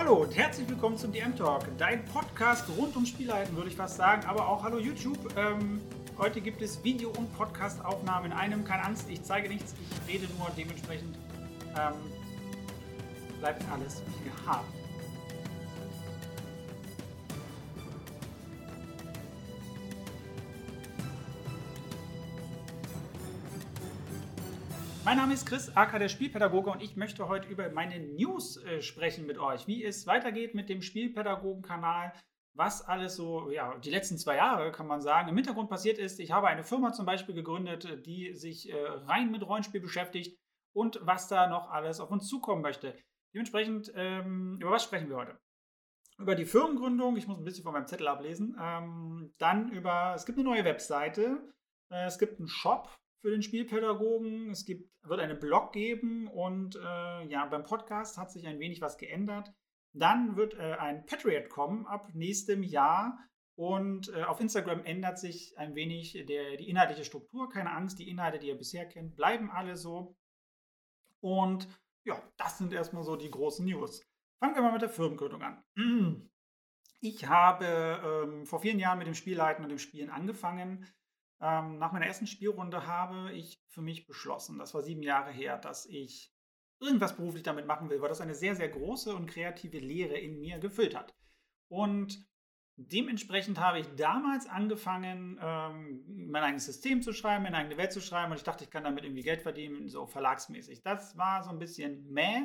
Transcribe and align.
Hallo 0.00 0.14
und 0.14 0.34
herzlich 0.34 0.66
willkommen 0.66 0.96
zum 0.96 1.12
DM 1.12 1.36
Talk, 1.36 1.64
dein 1.76 2.02
Podcast 2.06 2.64
rund 2.78 2.96
um 2.96 3.04
Spielleiten, 3.04 3.54
würde 3.54 3.68
ich 3.68 3.76
fast 3.76 3.98
sagen, 3.98 4.26
aber 4.26 4.48
auch 4.48 4.62
hallo 4.62 4.78
YouTube. 4.78 5.18
Ähm, 5.36 5.78
heute 6.16 6.40
gibt 6.40 6.62
es 6.62 6.82
Video- 6.82 7.10
und 7.10 7.30
Podcast-Aufnahmen 7.36 8.32
in 8.32 8.32
einem. 8.32 8.64
Keine 8.64 8.82
Angst, 8.82 9.10
ich 9.10 9.22
zeige 9.22 9.50
nichts, 9.50 9.74
ich 9.78 10.14
rede 10.14 10.26
nur, 10.38 10.50
dementsprechend 10.56 11.18
ähm, 11.78 11.92
bleibt 13.40 13.62
alles 13.70 14.02
wie 14.06 14.30
gehabt. 14.30 14.79
Mein 25.10 25.18
Name 25.18 25.34
ist 25.34 25.46
Chris, 25.46 25.72
aka 25.74 25.98
der 25.98 26.08
Spielpädagoge, 26.08 26.70
und 26.70 26.80
ich 26.84 26.94
möchte 26.94 27.26
heute 27.26 27.48
über 27.48 27.68
meine 27.70 27.98
News 27.98 28.58
äh, 28.58 28.80
sprechen 28.80 29.26
mit 29.26 29.38
euch. 29.38 29.66
Wie 29.66 29.84
es 29.84 30.06
weitergeht 30.06 30.54
mit 30.54 30.68
dem 30.68 30.82
Spielpädagogen-Kanal, 30.82 32.12
was 32.54 32.82
alles 32.82 33.16
so, 33.16 33.50
ja, 33.50 33.76
die 33.78 33.90
letzten 33.90 34.18
zwei 34.18 34.36
Jahre, 34.36 34.70
kann 34.70 34.86
man 34.86 35.00
sagen, 35.00 35.28
im 35.28 35.34
Hintergrund 35.34 35.68
passiert 35.68 35.98
ist. 35.98 36.20
Ich 36.20 36.30
habe 36.30 36.46
eine 36.46 36.62
Firma 36.62 36.92
zum 36.92 37.06
Beispiel 37.06 37.34
gegründet, 37.34 38.06
die 38.06 38.34
sich 38.34 38.70
äh, 38.70 38.76
rein 38.86 39.32
mit 39.32 39.44
Rollenspiel 39.44 39.80
beschäftigt 39.80 40.38
und 40.76 41.00
was 41.02 41.26
da 41.26 41.48
noch 41.48 41.70
alles 41.70 41.98
auf 41.98 42.12
uns 42.12 42.28
zukommen 42.28 42.62
möchte. 42.62 42.96
Dementsprechend, 43.34 43.90
ähm, 43.96 44.58
über 44.60 44.70
was 44.70 44.84
sprechen 44.84 45.08
wir 45.08 45.16
heute? 45.16 45.40
Über 46.18 46.36
die 46.36 46.44
Firmengründung, 46.44 47.16
ich 47.16 47.26
muss 47.26 47.38
ein 47.38 47.42
bisschen 47.42 47.64
von 47.64 47.72
meinem 47.72 47.88
Zettel 47.88 48.06
ablesen. 48.06 48.56
Ähm, 48.62 49.34
dann 49.38 49.72
über, 49.72 50.12
es 50.14 50.24
gibt 50.24 50.38
eine 50.38 50.48
neue 50.48 50.64
Webseite, 50.64 51.52
äh, 51.90 52.06
es 52.06 52.16
gibt 52.16 52.38
einen 52.38 52.46
Shop, 52.46 52.96
für 53.20 53.30
den 53.30 53.42
Spielpädagogen. 53.42 54.50
Es 54.50 54.64
gibt, 54.64 54.90
wird 55.02 55.20
einen 55.20 55.38
Blog 55.38 55.72
geben 55.72 56.28
und 56.28 56.76
äh, 56.76 57.26
ja, 57.26 57.46
beim 57.46 57.64
Podcast 57.64 58.18
hat 58.18 58.30
sich 58.30 58.46
ein 58.46 58.58
wenig 58.58 58.80
was 58.80 58.98
geändert. 58.98 59.52
Dann 59.92 60.36
wird 60.36 60.54
äh, 60.54 60.76
ein 60.78 61.04
Patriot 61.06 61.48
kommen 61.48 61.86
ab 61.86 62.08
nächstem 62.14 62.62
Jahr 62.62 63.18
und 63.56 64.08
äh, 64.14 64.22
auf 64.22 64.40
Instagram 64.40 64.84
ändert 64.84 65.18
sich 65.18 65.58
ein 65.58 65.74
wenig 65.74 66.24
der, 66.26 66.56
die 66.56 66.68
inhaltliche 66.68 67.04
Struktur. 67.04 67.48
Keine 67.48 67.72
Angst, 67.72 67.98
die 67.98 68.08
Inhalte, 68.08 68.38
die 68.38 68.48
ihr 68.48 68.56
bisher 68.56 68.86
kennt, 68.86 69.16
bleiben 69.16 69.50
alle 69.50 69.76
so. 69.76 70.16
Und 71.20 71.68
ja, 72.04 72.22
das 72.38 72.58
sind 72.58 72.72
erstmal 72.72 73.02
so 73.02 73.16
die 73.16 73.30
großen 73.30 73.66
News. 73.66 74.02
Fangen 74.38 74.54
wir 74.54 74.62
mal 74.62 74.72
mit 74.72 74.82
der 74.82 74.88
Firmengründung 74.88 75.42
an. 75.42 76.30
Ich 77.02 77.26
habe 77.26 77.64
ähm, 78.04 78.46
vor 78.46 78.60
vielen 78.60 78.78
Jahren 78.78 78.98
mit 78.98 79.06
dem 79.06 79.14
Spielleiten 79.14 79.64
und 79.64 79.70
dem 79.70 79.78
Spielen 79.78 80.10
angefangen 80.10 80.86
ähm, 81.40 81.78
nach 81.78 81.92
meiner 81.92 82.06
ersten 82.06 82.26
Spielrunde 82.26 82.86
habe 82.86 83.32
ich 83.32 83.62
für 83.68 83.82
mich 83.82 84.06
beschlossen, 84.06 84.58
das 84.58 84.74
war 84.74 84.82
sieben 84.82 85.02
Jahre 85.02 85.30
her, 85.30 85.56
dass 85.58 85.86
ich 85.86 86.34
irgendwas 86.80 87.16
beruflich 87.16 87.42
damit 87.42 87.66
machen 87.66 87.90
will, 87.90 88.00
weil 88.00 88.08
das 88.08 88.20
eine 88.20 88.34
sehr, 88.34 88.54
sehr 88.56 88.68
große 88.68 89.14
und 89.14 89.26
kreative 89.26 89.78
Lehre 89.78 90.16
in 90.16 90.40
mir 90.40 90.58
gefüllt 90.58 90.94
hat. 90.94 91.14
Und 91.68 92.26
dementsprechend 92.76 93.58
habe 93.58 93.80
ich 93.80 93.86
damals 93.96 94.46
angefangen, 94.46 95.38
ähm, 95.42 96.04
mein 96.30 96.42
eigenes 96.42 96.66
System 96.66 97.02
zu 97.02 97.12
schreiben, 97.12 97.44
meine 97.44 97.58
eigene 97.58 97.76
Welt 97.76 97.92
zu 97.92 98.00
schreiben 98.00 98.32
und 98.32 98.38
ich 98.38 98.44
dachte, 98.44 98.64
ich 98.64 98.70
kann 98.70 98.84
damit 98.84 99.04
irgendwie 99.04 99.22
Geld 99.22 99.42
verdienen, 99.42 99.88
so 99.88 100.06
verlagsmäßig. 100.06 100.82
Das 100.82 101.16
war 101.16 101.42
so 101.42 101.50
ein 101.50 101.58
bisschen 101.58 102.10
mäh. 102.10 102.44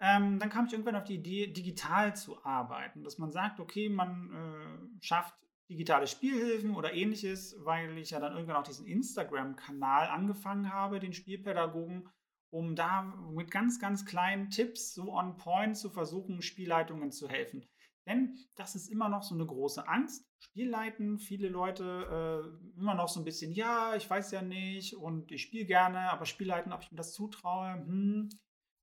Ähm, 0.00 0.38
dann 0.38 0.50
kam 0.50 0.66
ich 0.66 0.72
irgendwann 0.72 0.96
auf 0.96 1.04
die 1.04 1.16
Idee, 1.16 1.48
digital 1.48 2.14
zu 2.14 2.44
arbeiten, 2.44 3.02
dass 3.02 3.18
man 3.18 3.30
sagt, 3.30 3.58
okay, 3.58 3.88
man 3.88 4.30
äh, 4.32 5.04
schafft 5.04 5.34
digitale 5.70 6.06
Spielhilfen 6.06 6.74
oder 6.74 6.94
ähnliches, 6.94 7.56
weil 7.60 7.96
ich 7.98 8.10
ja 8.10 8.20
dann 8.20 8.32
irgendwann 8.32 8.56
auch 8.56 8.66
diesen 8.66 8.86
Instagram-Kanal 8.86 10.08
angefangen 10.08 10.72
habe, 10.72 10.98
den 10.98 11.12
Spielpädagogen, 11.12 12.08
um 12.50 12.74
da 12.74 13.02
mit 13.02 13.50
ganz, 13.50 13.78
ganz 13.78 14.06
kleinen 14.06 14.50
Tipps 14.50 14.94
so 14.94 15.12
on 15.12 15.36
point 15.36 15.76
zu 15.76 15.90
versuchen, 15.90 16.40
Spielleitungen 16.40 17.10
zu 17.10 17.28
helfen. 17.28 17.68
Denn 18.06 18.38
das 18.54 18.74
ist 18.74 18.88
immer 18.88 19.10
noch 19.10 19.22
so 19.22 19.34
eine 19.34 19.44
große 19.44 19.86
Angst. 19.86 20.24
Spielleiten, 20.40 21.18
viele 21.18 21.48
Leute 21.48 22.54
äh, 22.74 22.78
immer 22.78 22.94
noch 22.94 23.08
so 23.08 23.20
ein 23.20 23.24
bisschen, 23.24 23.52
ja, 23.52 23.94
ich 23.96 24.08
weiß 24.08 24.30
ja 24.30 24.40
nicht 24.40 24.96
und 24.96 25.30
ich 25.30 25.42
spiele 25.42 25.66
gerne, 25.66 26.10
aber 26.10 26.24
Spielleiten, 26.24 26.72
ob 26.72 26.80
ich 26.82 26.90
mir 26.90 26.96
das 26.96 27.12
zutraue. 27.12 27.74
Hm. 27.74 28.30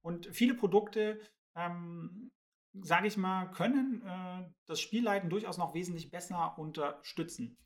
Und 0.03 0.27
viele 0.27 0.53
Produkte 0.53 1.19
ähm, 1.55 2.29
sage 2.81 3.07
ich 3.07 3.17
mal, 3.17 3.51
können 3.51 4.01
äh, 4.05 4.49
das 4.65 4.79
Spielleiten 4.79 5.29
durchaus 5.29 5.57
noch 5.57 5.73
wesentlich 5.73 6.11
besser 6.11 6.57
unterstützen. 6.57 7.57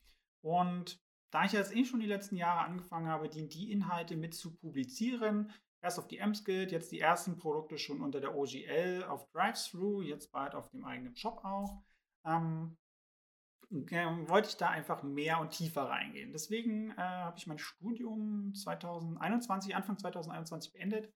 Und 0.41 0.99
da 1.31 1.45
ich 1.45 1.51
jetzt 1.51 1.75
eh 1.75 1.85
schon 1.85 1.99
die 1.99 2.07
letzten 2.07 2.35
Jahre 2.35 2.61
angefangen 2.61 3.07
habe, 3.07 3.29
die, 3.29 3.47
die 3.47 3.71
Inhalte 3.71 4.15
mit 4.17 4.33
zu 4.33 4.55
publizieren, 4.55 5.51
erst 5.81 5.99
auf 5.99 6.07
die 6.07 6.21
Amps-Guild, 6.21 6.71
jetzt 6.71 6.91
die 6.91 6.99
ersten 6.99 7.37
Produkte 7.37 7.77
schon 7.77 8.01
unter 8.01 8.19
der 8.19 8.35
OGL 8.35 9.05
auf 9.07 9.29
Drive-Thru, 9.31 10.01
jetzt 10.01 10.31
bald 10.31 10.55
auf 10.55 10.69
dem 10.69 10.85
eigenen 10.85 11.15
Shop 11.15 11.43
auch, 11.43 11.81
ähm, 12.25 12.77
äh, 13.71 14.05
wollte 14.27 14.49
ich 14.49 14.57
da 14.57 14.69
einfach 14.69 15.03
mehr 15.03 15.39
und 15.39 15.51
tiefer 15.51 15.83
reingehen. 15.83 16.31
Deswegen 16.31 16.91
äh, 16.91 16.95
habe 16.97 17.37
ich 17.37 17.47
mein 17.47 17.59
Studium 17.59 18.53
2021, 18.55 19.75
Anfang 19.75 19.97
2021 19.97 20.73
beendet 20.73 21.13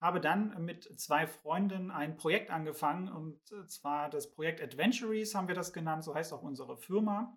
habe 0.00 0.20
dann 0.20 0.64
mit 0.64 0.98
zwei 1.00 1.26
Freunden 1.26 1.90
ein 1.90 2.16
Projekt 2.16 2.50
angefangen 2.50 3.08
und 3.08 3.40
äh, 3.52 3.66
zwar 3.66 4.10
das 4.10 4.30
Projekt 4.30 4.62
Adventuries 4.62 5.34
haben 5.34 5.48
wir 5.48 5.54
das 5.54 5.72
genannt, 5.72 6.04
so 6.04 6.14
heißt 6.14 6.32
auch 6.32 6.42
unsere 6.42 6.76
Firma. 6.76 7.36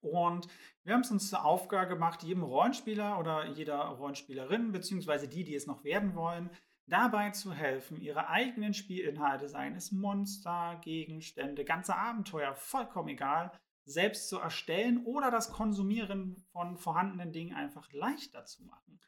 Und 0.00 0.48
wir 0.82 0.94
haben 0.94 1.02
es 1.02 1.10
uns 1.10 1.30
zur 1.30 1.44
Aufgabe 1.44 1.88
gemacht, 1.88 2.22
jedem 2.24 2.42
Rollenspieler 2.42 3.18
oder 3.20 3.46
jeder 3.46 3.78
Rollenspielerin, 3.78 4.72
beziehungsweise 4.72 5.28
die, 5.28 5.44
die 5.44 5.54
es 5.54 5.66
noch 5.66 5.84
werden 5.84 6.16
wollen, 6.16 6.50
dabei 6.86 7.30
zu 7.30 7.52
helfen, 7.52 8.00
ihre 8.00 8.28
eigenen 8.28 8.74
Spielinhalte, 8.74 9.48
seien 9.48 9.76
es 9.76 9.92
Monster, 9.92 10.80
Gegenstände, 10.82 11.64
ganze 11.64 11.96
Abenteuer, 11.96 12.54
vollkommen 12.54 13.10
egal, 13.10 13.52
selbst 13.84 14.28
zu 14.28 14.38
erstellen 14.38 15.04
oder 15.04 15.30
das 15.30 15.52
Konsumieren 15.52 16.44
von 16.52 16.76
vorhandenen 16.76 17.32
Dingen 17.32 17.54
einfach 17.54 17.92
leichter 17.92 18.44
zu 18.44 18.64
machen. 18.64 19.00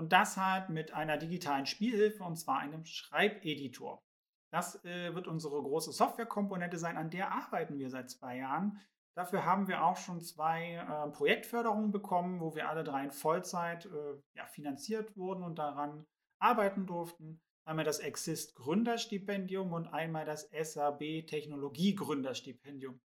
Und 0.00 0.14
das 0.14 0.38
halt 0.38 0.70
mit 0.70 0.94
einer 0.94 1.18
digitalen 1.18 1.66
Spielhilfe 1.66 2.24
und 2.24 2.36
zwar 2.36 2.60
einem 2.60 2.86
Schreibeditor. 2.86 4.02
Das 4.50 4.82
äh, 4.86 5.14
wird 5.14 5.28
unsere 5.28 5.60
große 5.60 5.92
Softwarekomponente 5.92 6.78
sein, 6.78 6.96
an 6.96 7.10
der 7.10 7.30
arbeiten 7.32 7.76
wir 7.76 7.90
seit 7.90 8.08
zwei 8.08 8.38
Jahren. 8.38 8.80
Dafür 9.14 9.44
haben 9.44 9.68
wir 9.68 9.84
auch 9.84 9.98
schon 9.98 10.22
zwei 10.22 10.76
äh, 10.76 11.10
Projektförderungen 11.10 11.92
bekommen, 11.92 12.40
wo 12.40 12.54
wir 12.54 12.70
alle 12.70 12.82
drei 12.82 13.04
in 13.04 13.10
Vollzeit 13.10 13.84
äh, 13.84 14.22
ja, 14.32 14.46
finanziert 14.46 15.14
wurden 15.18 15.44
und 15.44 15.58
daran 15.58 16.06
arbeiten 16.38 16.86
durften. 16.86 17.42
Einmal 17.66 17.84
das 17.84 17.98
Exist 17.98 18.54
Gründerstipendium 18.54 19.74
und 19.74 19.88
einmal 19.88 20.24
das 20.24 20.48
SAB 20.48 21.26
Technologie 21.26 21.94
Gründerstipendium. 21.94 23.02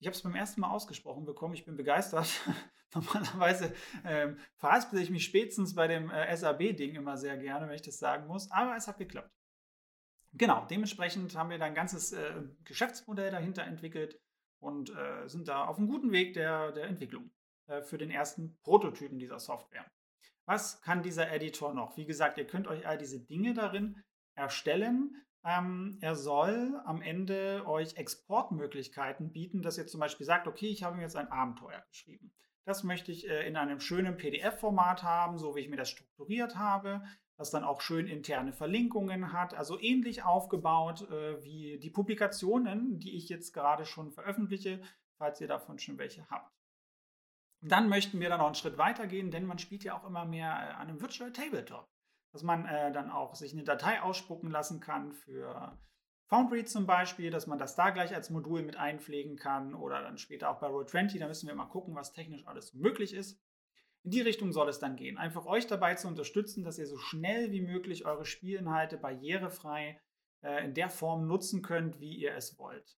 Ich 0.00 0.06
habe 0.06 0.16
es 0.16 0.22
beim 0.22 0.34
ersten 0.34 0.62
Mal 0.62 0.70
ausgesprochen 0.70 1.26
bekommen. 1.26 1.52
Ich 1.52 1.66
bin 1.66 1.76
begeistert. 1.76 2.26
Normalerweise 2.94 3.74
ähm, 4.04 4.38
verhaspel 4.56 5.00
ich 5.00 5.10
mich 5.10 5.24
spätestens 5.24 5.74
bei 5.74 5.86
dem 5.86 6.10
äh, 6.10 6.34
SAB-Ding 6.34 6.94
immer 6.94 7.18
sehr 7.18 7.36
gerne, 7.36 7.68
wenn 7.68 7.74
ich 7.74 7.82
das 7.82 7.98
sagen 7.98 8.26
muss. 8.26 8.50
Aber 8.50 8.74
es 8.76 8.88
hat 8.88 8.96
geklappt. 8.96 9.30
Genau, 10.32 10.64
dementsprechend 10.66 11.36
haben 11.36 11.50
wir 11.50 11.58
da 11.58 11.66
ein 11.66 11.74
ganzes 11.74 12.12
äh, 12.12 12.42
Geschäftsmodell 12.64 13.30
dahinter 13.30 13.64
entwickelt 13.64 14.18
und 14.58 14.90
äh, 14.90 15.28
sind 15.28 15.48
da 15.48 15.66
auf 15.66 15.76
einem 15.76 15.88
guten 15.88 16.12
Weg 16.12 16.32
der, 16.32 16.72
der 16.72 16.84
Entwicklung 16.84 17.30
äh, 17.66 17.82
für 17.82 17.98
den 17.98 18.10
ersten 18.10 18.58
Prototypen 18.62 19.18
dieser 19.18 19.38
Software. 19.38 19.84
Was 20.46 20.80
kann 20.80 21.02
dieser 21.02 21.30
Editor 21.30 21.74
noch? 21.74 21.96
Wie 21.98 22.06
gesagt, 22.06 22.38
ihr 22.38 22.46
könnt 22.46 22.68
euch 22.68 22.86
all 22.86 22.96
diese 22.96 23.20
Dinge 23.20 23.52
darin 23.52 24.02
erstellen. 24.34 25.14
Ähm, 25.44 25.98
er 26.00 26.16
soll 26.16 26.80
am 26.84 27.00
Ende 27.00 27.64
euch 27.66 27.96
Exportmöglichkeiten 27.96 29.32
bieten, 29.32 29.62
dass 29.62 29.78
ihr 29.78 29.86
zum 29.86 30.00
Beispiel 30.00 30.26
sagt, 30.26 30.46
okay, 30.46 30.68
ich 30.68 30.82
habe 30.82 30.96
mir 30.96 31.02
jetzt 31.02 31.16
ein 31.16 31.32
Abenteuer 31.32 31.82
geschrieben. 31.88 32.32
Das 32.64 32.84
möchte 32.84 33.10
ich 33.10 33.28
äh, 33.28 33.46
in 33.46 33.56
einem 33.56 33.80
schönen 33.80 34.16
PDF-Format 34.16 35.02
haben, 35.02 35.38
so 35.38 35.56
wie 35.56 35.60
ich 35.60 35.68
mir 35.68 35.76
das 35.76 35.88
strukturiert 35.88 36.56
habe, 36.56 37.02
das 37.38 37.50
dann 37.50 37.64
auch 37.64 37.80
schön 37.80 38.06
interne 38.06 38.52
Verlinkungen 38.52 39.32
hat, 39.32 39.54
also 39.54 39.80
ähnlich 39.80 40.24
aufgebaut 40.24 41.10
äh, 41.10 41.42
wie 41.42 41.78
die 41.78 41.88
Publikationen, 41.88 42.98
die 42.98 43.16
ich 43.16 43.30
jetzt 43.30 43.54
gerade 43.54 43.86
schon 43.86 44.12
veröffentliche, 44.12 44.82
falls 45.16 45.40
ihr 45.40 45.48
davon 45.48 45.78
schon 45.78 45.96
welche 45.96 46.28
habt. 46.28 46.54
Dann 47.62 47.88
möchten 47.88 48.20
wir 48.20 48.28
dann 48.28 48.40
noch 48.40 48.46
einen 48.46 48.54
Schritt 48.54 48.76
weiter 48.76 49.06
gehen, 49.06 49.30
denn 49.30 49.46
man 49.46 49.58
spielt 49.58 49.84
ja 49.84 49.98
auch 49.98 50.04
immer 50.04 50.26
mehr 50.26 50.50
äh, 50.50 50.72
an 50.74 50.88
einem 50.88 51.00
Virtual 51.00 51.32
Tabletop 51.32 51.88
dass 52.32 52.42
man 52.42 52.66
äh, 52.66 52.92
dann 52.92 53.10
auch 53.10 53.34
sich 53.34 53.52
eine 53.52 53.64
Datei 53.64 54.00
ausspucken 54.00 54.50
lassen 54.50 54.80
kann 54.80 55.12
für 55.12 55.78
Foundry 56.30 56.64
zum 56.64 56.86
Beispiel, 56.86 57.30
dass 57.30 57.48
man 57.48 57.58
das 57.58 57.74
da 57.74 57.90
gleich 57.90 58.14
als 58.14 58.30
Modul 58.30 58.62
mit 58.62 58.76
einpflegen 58.76 59.36
kann 59.36 59.74
oder 59.74 60.00
dann 60.00 60.16
später 60.16 60.48
auch 60.48 60.60
bei 60.60 60.68
Roll20. 60.68 61.18
Da 61.18 61.26
müssen 61.26 61.48
wir 61.48 61.56
mal 61.56 61.66
gucken, 61.66 61.96
was 61.96 62.12
technisch 62.12 62.46
alles 62.46 62.72
möglich 62.72 63.14
ist. 63.14 63.42
In 64.04 64.12
die 64.12 64.20
Richtung 64.20 64.52
soll 64.52 64.68
es 64.68 64.78
dann 64.78 64.94
gehen. 64.94 65.18
Einfach 65.18 65.44
euch 65.44 65.66
dabei 65.66 65.96
zu 65.96 66.06
unterstützen, 66.06 66.62
dass 66.62 66.78
ihr 66.78 66.86
so 66.86 66.98
schnell 66.98 67.50
wie 67.50 67.60
möglich 67.60 68.06
eure 68.06 68.24
Spielinhalte 68.24 68.96
barrierefrei 68.96 70.00
äh, 70.42 70.64
in 70.64 70.72
der 70.72 70.88
Form 70.88 71.26
nutzen 71.26 71.62
könnt, 71.62 71.98
wie 71.98 72.14
ihr 72.14 72.34
es 72.34 72.58
wollt. 72.58 72.96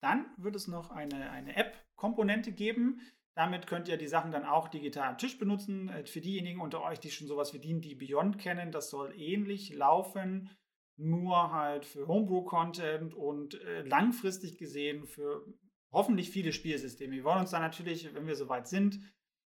Dann 0.00 0.26
wird 0.36 0.56
es 0.56 0.66
noch 0.66 0.90
eine, 0.90 1.30
eine 1.30 1.54
App-Komponente 1.54 2.50
geben, 2.50 3.00
damit 3.34 3.66
könnt 3.66 3.88
ihr 3.88 3.96
die 3.96 4.08
Sachen 4.08 4.30
dann 4.30 4.44
auch 4.44 4.68
digital 4.68 5.08
am 5.08 5.18
Tisch 5.18 5.38
benutzen. 5.38 5.88
Äh, 5.88 6.06
für 6.06 6.20
diejenigen 6.20 6.60
unter 6.60 6.82
euch, 6.82 7.00
die 7.00 7.10
schon 7.10 7.28
sowas 7.28 7.52
wie 7.52 7.58
D&D 7.58 7.94
Beyond 7.94 8.38
kennen, 8.38 8.72
das 8.72 8.90
soll 8.90 9.14
ähnlich 9.18 9.74
laufen. 9.74 10.50
nur 10.98 11.52
halt 11.52 11.86
für 11.86 12.06
Homebrew-Content 12.06 13.14
und 13.14 13.60
äh, 13.62 13.82
langfristig 13.82 14.58
gesehen 14.58 15.06
für 15.06 15.44
hoffentlich 15.90 16.30
viele 16.30 16.52
Spielsysteme. 16.52 17.14
Wir 17.14 17.24
wollen 17.24 17.40
uns 17.40 17.50
da 17.50 17.60
natürlich, 17.60 18.14
wenn 18.14 18.26
wir 18.26 18.36
soweit 18.36 18.68
sind 18.68 19.00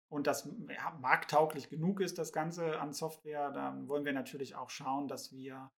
und 0.09 0.27
das 0.27 0.49
ja, 0.69 0.97
markttauglich 0.99 1.69
genug 1.69 2.01
ist, 2.01 2.17
das 2.17 2.33
Ganze 2.33 2.79
an 2.79 2.93
Software, 2.93 3.51
dann 3.51 3.87
wollen 3.87 4.05
wir 4.05 4.13
natürlich 4.13 4.55
auch 4.55 4.69
schauen, 4.69 5.07
dass 5.07 5.31
wir 5.31 5.71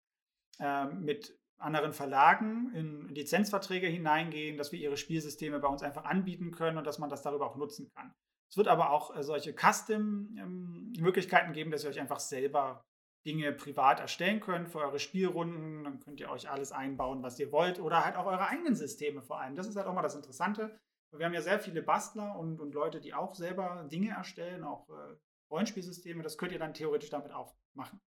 äh, 0.59 0.86
mit 0.86 1.38
anderen 1.62 1.94
Verlagen 1.94 2.72
in 2.74 3.08
Lizenzverträge 3.10 3.88
hineingehen, 3.88 4.58
dass 4.58 4.72
wir 4.72 4.80
ihre 4.80 4.98
Spielsysteme 4.98 5.60
bei 5.60 5.68
uns 5.68 5.84
einfach 5.84 6.06
anbieten 6.06 6.52
können 6.52 6.78
und 6.78 6.86
dass 6.86 7.00
man 7.00 7.10
das 7.10 7.22
darüber 7.22 7.48
auch 7.48 7.56
nutzen 7.56 7.90
kann. 7.96 8.13
Es 8.50 8.58
wird 8.58 8.68
aber 8.68 8.92
auch 8.92 9.16
äh, 9.16 9.24
solche 9.24 9.54
Custom-Möglichkeiten 9.54 11.48
ähm, 11.48 11.54
geben, 11.54 11.72
dass 11.72 11.84
ihr 11.84 11.90
euch 11.90 12.02
einfach 12.02 12.19
selber 12.19 12.84
Dinge 13.25 13.54
privat 13.54 14.00
erstellen 14.00 14.42
könnt 14.42 14.68
für 14.68 14.80
eure 14.80 15.00
Spielrunden. 15.00 15.84
Dann 15.86 16.00
könnt 16.00 16.19
ihr 16.19 16.30
euch 16.30 16.50
alles 16.50 16.72
einbauen, 16.72 17.24
was 17.24 17.40
ihr 17.40 17.52
wollt. 17.52 17.80
Oder 17.80 18.04
halt 18.04 18.18
auch 18.18 18.25
eure 18.25 18.48
eigenen 18.48 18.75
Systeme 18.75 19.22
vor 19.22 19.40
allem. 19.40 19.56
Das 19.56 19.68
ist 19.68 19.78
halt 19.78 19.88
auch 19.88 19.94
mal 19.94 20.02
das 20.02 20.16
Interessante. 20.16 20.78
Wir 21.16 21.25
haben 21.25 21.34
ja 21.34 21.42
sehr 21.42 21.60
viele 21.60 21.81
Bastler 21.81 22.38
und, 22.38 22.60
und 22.60 22.74
Leute, 22.74 23.00
die 23.00 23.13
auch 23.13 23.36
selber 23.36 23.88
Dinge 23.92 24.12
erstellen, 24.12 24.63
auch 24.63 24.90
äh, 24.90 25.16
Rollenspielsysteme. 25.50 26.24
Das 26.24 26.38
könnt 26.38 26.52
ihr 26.52 26.60
dann 26.60 26.74
theoretisch 26.74 27.10
damit 27.10 27.31
auch 27.31 27.56
machen. 27.74 28.02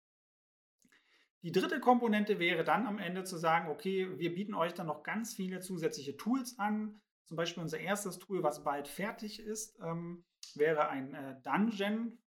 Die 1.44 1.52
dritte 1.52 1.80
Komponente 1.80 2.38
wäre 2.38 2.64
dann 2.64 2.86
am 2.86 3.00
Ende 3.00 3.24
zu 3.24 3.38
sagen, 3.38 3.70
okay, 3.70 4.20
wir 4.20 4.34
bieten 4.34 4.54
euch 4.54 4.74
dann 4.74 4.88
noch 4.88 5.04
ganz 5.04 5.34
viele 5.34 5.60
zusätzliche 5.60 6.16
Tools 6.16 6.60
an. 6.60 7.02
Zum 7.26 7.38
Beispiel 7.38 7.64
unser 7.64 7.80
erstes 7.80 8.20
Tool, 8.20 8.44
was 8.44 8.64
bald 8.64 8.88
fertig 8.88 9.40
ist, 9.40 9.80
ähm, 9.82 10.24
wäre 10.56 10.90
ein 10.90 11.14
äh, 11.14 11.42
Dungeon 11.42 12.20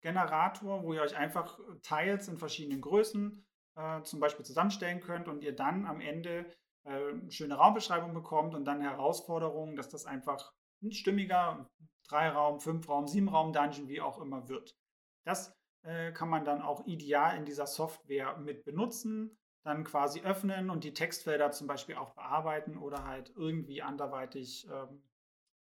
Generator, 0.00 0.82
wo 0.82 0.94
ihr 0.94 1.02
euch 1.02 1.16
einfach 1.16 1.58
Teils 1.82 2.28
in 2.28 2.38
verschiedenen 2.38 2.80
Größen 2.80 3.44
äh, 3.76 4.02
zum 4.02 4.20
Beispiel 4.20 4.44
zusammenstellen 4.44 5.00
könnt 5.00 5.28
und 5.28 5.42
ihr 5.42 5.54
dann 5.54 5.86
am 5.86 6.00
Ende 6.00 6.46
äh, 6.84 7.30
schöne 7.30 7.54
Raumbeschreibung 7.54 8.14
bekommt 8.14 8.54
und 8.54 8.64
dann 8.64 8.80
Herausforderungen, 8.80 9.76
dass 9.76 9.88
das 9.88 10.06
einfach 10.06 10.52
ein 10.82 10.92
stimmiger 10.92 11.70
Drei-Raum, 12.08 12.60
Fünf-Raum, 12.60 13.08
Sieben-Raum-Dungeon, 13.08 13.88
wie 13.88 14.00
auch 14.00 14.20
immer 14.20 14.48
wird. 14.48 14.76
Das 15.24 15.56
äh, 15.84 16.12
kann 16.12 16.28
man 16.28 16.44
dann 16.44 16.62
auch 16.62 16.86
ideal 16.86 17.36
in 17.36 17.44
dieser 17.44 17.66
Software 17.66 18.36
mit 18.38 18.64
benutzen, 18.64 19.38
dann 19.62 19.84
quasi 19.84 20.20
öffnen 20.22 20.70
und 20.70 20.84
die 20.84 20.92
Textfelder 20.92 21.50
zum 21.52 21.66
Beispiel 21.66 21.96
auch 21.96 22.14
bearbeiten 22.14 22.76
oder 22.76 23.04
halt 23.04 23.32
irgendwie 23.36 23.82
anderweitig 23.82 24.68
ähm, 24.70 25.02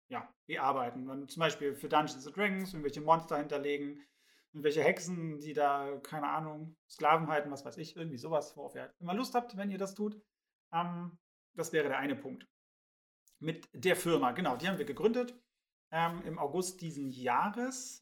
ja, 0.10 0.28
bearbeiten. 0.48 1.06
Dann 1.06 1.28
zum 1.28 1.40
Beispiel 1.40 1.76
für 1.76 1.90
Dungeons 1.90 2.26
and 2.26 2.36
Dragons 2.36 2.74
irgendwelche 2.74 3.02
Monster 3.02 3.38
hinterlegen, 3.38 4.02
irgendwelche 4.54 4.84
Hexen, 4.84 5.40
die 5.40 5.54
da, 5.54 5.98
keine 6.04 6.30
Ahnung, 6.30 6.76
Sklaven 6.90 7.28
halten, 7.28 7.52
was 7.52 7.64
weiß 7.64 7.78
ich, 7.78 7.96
irgendwie 7.96 8.18
sowas, 8.18 8.56
worauf 8.58 8.76
ihr 8.76 8.82
halt 8.82 8.96
immer 9.00 9.14
Lust 9.14 9.36
habt, 9.36 9.56
wenn 9.56 9.72
ihr 9.72 9.78
das 9.78 9.96
tut. 9.96 10.20
Ähm, 10.74 11.18
das 11.54 11.74
wäre 11.74 11.88
der 11.88 11.98
eine 11.98 12.16
Punkt. 12.16 12.48
Mit 13.40 13.70
der 13.74 13.96
Firma, 13.96 14.32
genau, 14.32 14.56
die 14.56 14.68
haben 14.68 14.78
wir 14.78 14.86
gegründet 14.86 15.36
ähm, 15.92 16.22
im 16.26 16.40
August 16.40 16.82
diesen 16.82 17.10
Jahres. 17.10 18.01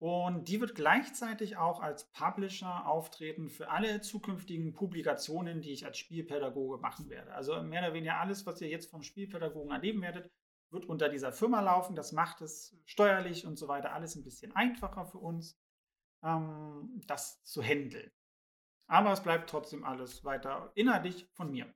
Und 0.00 0.48
die 0.48 0.62
wird 0.62 0.74
gleichzeitig 0.74 1.58
auch 1.58 1.80
als 1.80 2.10
Publisher 2.10 2.86
auftreten 2.86 3.50
für 3.50 3.68
alle 3.68 4.00
zukünftigen 4.00 4.72
Publikationen, 4.72 5.60
die 5.60 5.72
ich 5.72 5.84
als 5.84 5.98
Spielpädagoge 5.98 6.78
machen 6.78 7.10
werde. 7.10 7.34
Also 7.34 7.62
mehr 7.62 7.82
oder 7.82 7.92
weniger 7.92 8.16
alles, 8.16 8.46
was 8.46 8.62
ihr 8.62 8.68
jetzt 8.68 8.90
vom 8.90 9.02
Spielpädagogen 9.02 9.70
erleben 9.70 10.00
werdet, 10.00 10.30
wird 10.70 10.86
unter 10.86 11.10
dieser 11.10 11.32
Firma 11.32 11.60
laufen. 11.60 11.96
Das 11.96 12.12
macht 12.12 12.40
es 12.40 12.74
steuerlich 12.86 13.46
und 13.46 13.58
so 13.58 13.68
weiter 13.68 13.92
alles 13.92 14.16
ein 14.16 14.24
bisschen 14.24 14.56
einfacher 14.56 15.04
für 15.04 15.18
uns 15.18 15.60
ähm, 16.22 17.02
das 17.06 17.44
zu 17.44 17.62
handeln. 17.62 18.10
Aber 18.86 19.12
es 19.12 19.22
bleibt 19.22 19.50
trotzdem 19.50 19.84
alles 19.84 20.24
weiter 20.24 20.72
inhaltlich 20.74 21.28
von 21.34 21.50
mir. 21.50 21.72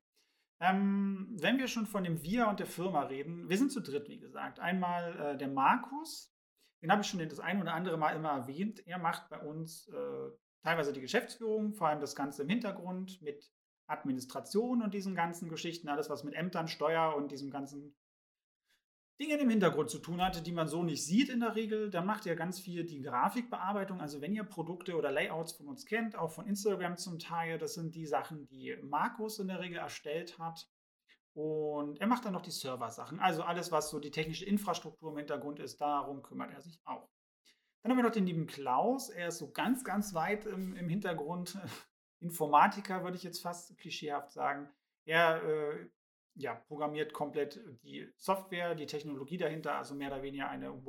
Ähm, 0.60 1.28
wenn 1.38 1.58
wir 1.58 1.68
schon 1.68 1.86
von 1.86 2.04
dem 2.04 2.22
Wir 2.22 2.48
und 2.48 2.58
der 2.58 2.66
Firma 2.66 3.02
reden, 3.02 3.50
wir 3.50 3.58
sind 3.58 3.70
zu 3.70 3.80
dritt, 3.80 4.08
wie 4.08 4.18
gesagt. 4.18 4.60
Einmal 4.60 5.20
äh, 5.20 5.36
der 5.36 5.48
Markus, 5.48 6.33
den 6.84 6.92
habe 6.92 7.00
ich 7.00 7.08
schon 7.08 7.26
das 7.26 7.40
ein 7.40 7.62
oder 7.62 7.72
andere 7.72 7.96
Mal 7.96 8.14
immer 8.14 8.28
erwähnt. 8.28 8.86
Er 8.86 8.98
macht 8.98 9.30
bei 9.30 9.38
uns 9.38 9.88
äh, 9.88 10.30
teilweise 10.62 10.92
die 10.92 11.00
Geschäftsführung, 11.00 11.72
vor 11.72 11.88
allem 11.88 12.00
das 12.00 12.14
Ganze 12.14 12.42
im 12.42 12.50
Hintergrund 12.50 13.22
mit 13.22 13.50
Administration 13.86 14.82
und 14.82 14.92
diesen 14.92 15.14
ganzen 15.14 15.48
Geschichten, 15.48 15.88
alles 15.88 16.10
was 16.10 16.24
mit 16.24 16.34
Ämtern, 16.34 16.68
Steuer 16.68 17.16
und 17.16 17.32
diesem 17.32 17.50
ganzen 17.50 17.96
Dinge 19.18 19.38
im 19.38 19.48
Hintergrund 19.48 19.88
zu 19.88 19.98
tun 19.98 20.20
hatte, 20.20 20.42
die 20.42 20.52
man 20.52 20.68
so 20.68 20.82
nicht 20.82 21.06
sieht 21.06 21.30
in 21.30 21.40
der 21.40 21.56
Regel. 21.56 21.88
Dann 21.88 22.04
macht 22.04 22.26
ihr 22.26 22.36
ganz 22.36 22.60
viel 22.60 22.84
die 22.84 23.00
Grafikbearbeitung. 23.00 24.02
Also 24.02 24.20
wenn 24.20 24.34
ihr 24.34 24.44
Produkte 24.44 24.94
oder 24.94 25.10
Layouts 25.10 25.52
von 25.52 25.68
uns 25.68 25.86
kennt, 25.86 26.16
auch 26.16 26.32
von 26.32 26.46
Instagram 26.46 26.98
zum 26.98 27.18
Teil, 27.18 27.56
das 27.56 27.72
sind 27.72 27.94
die 27.94 28.04
Sachen, 28.04 28.46
die 28.48 28.76
Markus 28.82 29.38
in 29.38 29.48
der 29.48 29.60
Regel 29.60 29.78
erstellt 29.78 30.38
hat. 30.38 30.68
Und 31.34 32.00
er 32.00 32.06
macht 32.06 32.24
dann 32.24 32.32
noch 32.32 32.42
die 32.42 32.52
Server-Sachen. 32.52 33.18
Also 33.18 33.42
alles, 33.42 33.72
was 33.72 33.90
so 33.90 33.98
die 33.98 34.12
technische 34.12 34.44
Infrastruktur 34.44 35.10
im 35.10 35.18
Hintergrund 35.18 35.58
ist, 35.58 35.80
darum 35.80 36.22
kümmert 36.22 36.52
er 36.52 36.60
sich 36.60 36.80
auch. 36.84 37.08
Dann 37.82 37.90
haben 37.90 37.98
wir 37.98 38.04
noch 38.04 38.12
den 38.12 38.26
lieben 38.26 38.46
Klaus. 38.46 39.10
Er 39.10 39.28
ist 39.28 39.38
so 39.38 39.50
ganz, 39.50 39.84
ganz 39.84 40.14
weit 40.14 40.46
im, 40.46 40.76
im 40.76 40.88
Hintergrund. 40.88 41.58
Informatiker, 42.20 43.02
würde 43.02 43.16
ich 43.16 43.22
jetzt 43.22 43.42
fast 43.42 43.76
klischeehaft 43.76 44.32
sagen. 44.32 44.70
Er 45.04 45.42
äh, 45.42 45.90
ja, 46.36 46.54
programmiert 46.54 47.12
komplett 47.12 47.60
die 47.82 48.08
Software, 48.16 48.74
die 48.74 48.86
Technologie 48.86 49.36
dahinter, 49.36 49.76
also 49.76 49.94
mehr 49.94 50.12
oder 50.12 50.22
weniger 50.22 50.48
eine 50.48 50.86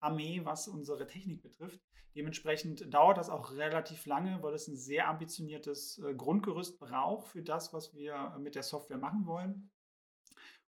One-Man-Armee, 0.00 0.44
was 0.44 0.68
unsere 0.68 1.06
Technik 1.06 1.42
betrifft. 1.42 1.80
Dementsprechend 2.14 2.92
dauert 2.92 3.18
das 3.18 3.30
auch 3.30 3.52
relativ 3.52 4.06
lange, 4.06 4.42
weil 4.42 4.54
es 4.54 4.66
ein 4.66 4.76
sehr 4.76 5.08
ambitioniertes 5.08 5.98
äh, 5.98 6.14
Grundgerüst 6.14 6.78
braucht 6.78 7.28
für 7.28 7.42
das, 7.42 7.72
was 7.72 7.94
wir 7.94 8.36
mit 8.38 8.54
der 8.54 8.62
Software 8.62 8.98
machen 8.98 9.26
wollen. 9.26 9.70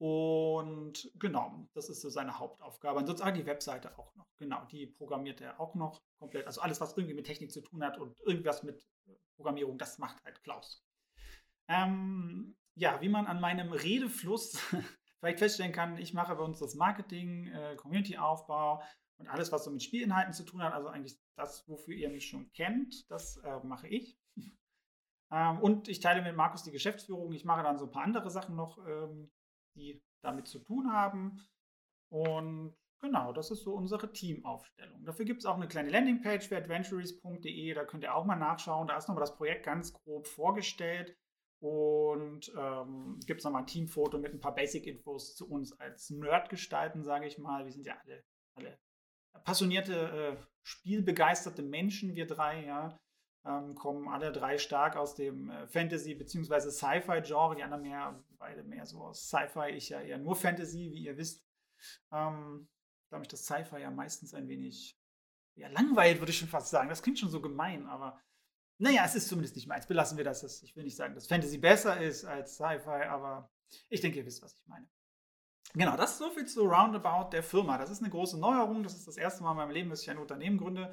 Und 0.02 1.12
genau, 1.20 1.68
das 1.74 1.90
ist 1.90 2.02
so 2.02 2.10
seine 2.10 2.40
Hauptaufgabe. 2.40 3.00
Ansonsten 3.00 3.28
auch 3.28 3.34
die 3.34 3.46
Webseite 3.46 3.98
auch 3.98 4.16
noch. 4.16 4.28
Genau, 4.38 4.66
die 4.66 4.88
programmiert 4.88 5.42
er 5.42 5.60
auch 5.60 5.76
noch 5.76 6.02
komplett. 6.20 6.48
Also 6.48 6.62
alles, 6.62 6.80
was 6.80 6.96
irgendwie 6.98 7.16
mit 7.16 7.26
Technik 7.26 7.52
zu 7.52 7.62
tun 7.62 7.84
hat 7.84 7.98
und 7.98 8.18
irgendwas 8.22 8.64
mit 8.64 8.88
Programmierung, 9.36 9.78
das 9.78 9.98
macht 9.98 10.24
halt 10.24 10.42
Klaus. 10.44 10.82
Ähm, 11.68 12.56
ja, 12.76 13.02
wie 13.02 13.10
man 13.10 13.28
an 13.28 13.42
meinem 13.42 13.74
Redefluss 13.74 14.58
vielleicht 15.20 15.40
feststellen 15.40 15.74
kann, 15.74 15.98
ich 15.98 16.14
mache 16.14 16.36
bei 16.36 16.44
uns 16.44 16.60
das 16.60 16.76
Marketing, 16.76 17.48
äh, 17.48 17.76
Community-Aufbau 17.76 18.82
und 19.20 19.28
alles, 19.28 19.52
was 19.52 19.66
so 19.66 19.72
mit 19.72 19.84
Spielinhalten 19.84 20.34
zu 20.34 20.44
tun 20.44 20.64
hat. 20.64 20.74
Also 20.74 20.88
eigentlich 20.88 21.20
das, 21.36 21.68
wofür 21.68 21.94
ihr 21.94 22.10
mich 22.10 22.28
schon 22.28 22.52
kennt, 22.54 23.10
das 23.12 23.38
äh, 23.38 23.60
mache 23.64 23.88
ich. 23.88 24.18
ähm, 25.32 25.60
und 25.60 25.88
ich 25.90 26.00
teile 26.00 26.22
mit 26.22 26.36
Markus 26.36 26.64
die 26.64 26.72
Geschäftsführung. 26.72 27.32
Ich 27.34 27.46
mache 27.46 27.64
dann 27.64 27.78
so 27.78 27.86
ein 27.86 27.92
paar 27.92 28.04
andere 28.04 28.30
Sachen 28.30 28.56
noch, 28.56 28.78
ähm, 28.88 29.30
die 29.76 30.02
damit 30.24 30.48
zu 30.48 30.60
tun 30.60 30.92
haben. 30.92 31.42
Und 32.10 32.76
genau, 33.02 33.34
das 33.34 33.52
ist 33.52 33.64
so 33.64 33.74
unsere 33.74 34.12
Teamaufstellung. 34.12 35.04
Dafür 35.06 35.26
gibt 35.26 35.40
es 35.40 35.46
auch 35.46 35.56
eine 35.56 35.68
kleine 35.68 35.90
Landingpage 35.90 36.48
für 36.48 36.58
adventuries.de. 36.58 37.74
Da 37.74 37.84
könnt 37.84 38.04
ihr 38.04 38.16
auch 38.16 38.26
mal 38.26 38.38
nachschauen. 38.38 38.88
Da 38.88 38.98
ist 38.98 39.10
nochmal 39.10 39.24
das 39.24 39.36
Projekt 39.36 39.66
ganz 39.66 39.94
grob 39.94 40.28
vorgestellt. 40.28 41.16
Und 41.62 42.54
ähm, 42.58 43.20
gibt 43.28 43.42
es 43.42 43.44
nochmal 43.44 43.64
ein 43.64 43.68
Teamfoto 43.68 44.18
mit 44.18 44.34
ein 44.34 44.40
paar 44.40 44.56
Basic-Infos 44.56 45.36
zu 45.36 45.50
uns 45.50 45.78
als 45.78 46.10
Nerd-Gestalten, 46.10 47.04
sage 47.04 47.28
ich 47.28 47.38
mal. 47.38 47.66
Wir 47.66 47.74
sind 47.74 47.86
ja 47.86 48.00
alle, 48.02 48.24
alle 48.56 48.80
passionierte, 49.44 50.38
äh, 50.38 50.44
spielbegeisterte 50.64 51.62
Menschen, 51.62 52.16
wir 52.16 52.28
drei, 52.28 52.66
ja. 52.66 52.98
Ähm, 53.46 53.74
kommen 53.74 54.10
alle 54.10 54.34
drei 54.34 54.58
stark 54.58 54.98
aus 54.98 55.16
dem 55.16 55.50
äh, 55.50 55.66
Fantasy- 55.68 56.14
bzw. 56.14 56.72
Sci-Fi-Genre, 56.72 57.56
die 57.56 57.64
anderen 57.64 57.84
mehr, 57.84 58.24
beide 58.38 58.64
mehr 58.64 58.86
so 58.86 59.02
aus 59.02 59.30
Sci-Fi, 59.30 59.70
ich 59.70 59.90
ja 59.90 60.02
eher 60.02 60.18
nur 60.18 60.36
Fantasy, 60.36 60.92
wie 60.92 61.04
ihr 61.04 61.18
wisst. 61.18 61.46
Ähm, 62.12 62.68
da 63.10 63.18
mich 63.18 63.30
das 63.30 63.46
Sci-Fi 63.46 63.80
ja 63.80 63.92
meistens 63.92 64.34
ein 64.34 64.50
wenig 64.50 65.00
ja, 65.56 65.70
langweilt, 65.70 66.20
würde 66.20 66.32
ich 66.32 66.38
schon 66.38 66.50
fast 66.50 66.70
sagen. 66.70 66.90
Das 66.90 67.02
klingt 67.02 67.18
schon 67.18 67.30
so 67.30 67.42
gemein, 67.42 67.88
aber 67.88 68.20
naja, 68.78 69.04
es 69.06 69.16
ist 69.16 69.28
zumindest 69.28 69.56
nicht 69.56 69.68
meins. 69.68 69.88
Belassen 69.88 70.18
wir 70.18 70.26
das. 70.26 70.62
Ich 70.64 70.76
will 70.76 70.84
nicht 70.84 70.96
sagen, 70.96 71.16
dass 71.16 71.28
Fantasy 71.28 71.58
besser 71.58 72.00
ist 72.02 72.26
als 72.26 72.56
Sci-Fi, 72.56 73.06
aber 73.08 73.50
ich 73.90 74.02
denke, 74.02 74.20
ihr 74.20 74.26
wisst, 74.26 74.42
was 74.42 74.54
ich 74.54 74.68
meine. 74.68 74.88
Genau, 75.74 75.96
das 75.96 76.12
ist 76.12 76.18
so 76.18 76.32
viel 76.32 76.46
zu 76.46 76.64
Roundabout 76.64 77.30
der 77.32 77.44
Firma. 77.44 77.78
Das 77.78 77.90
ist 77.90 78.02
eine 78.02 78.10
große 78.10 78.40
Neuerung. 78.40 78.84
Das 78.84 78.96
ist 78.96 79.08
das 79.08 79.18
erste 79.18 79.44
Mal 79.44 79.52
in 79.52 79.58
meinem 79.58 79.72
Leben, 79.72 79.90
dass 79.90 80.02
ich 80.02 80.10
ein 80.10 80.18
Unternehmen 80.18 80.58
gründe 80.58 80.92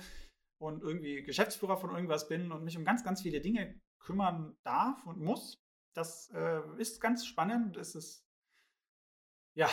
und 0.59 0.83
irgendwie 0.83 1.23
Geschäftsführer 1.23 1.77
von 1.77 1.91
irgendwas 1.91 2.29
bin 2.29 2.53
und 2.53 2.65
mich 2.65 2.77
um 2.77 2.85
ganz, 2.85 3.03
ganz 3.03 3.23
viele 3.23 3.41
Dinge 3.41 3.81
kümmern 3.99 4.57
darf 4.63 5.05
und 5.07 5.19
muss. 5.19 5.63
Das 5.95 6.31
äh, 6.35 6.61
ist 6.79 7.01
ganz 7.01 7.25
spannend. 7.27 7.77
Es 7.77 7.95
ist, 7.95 8.27
ja, 9.55 9.69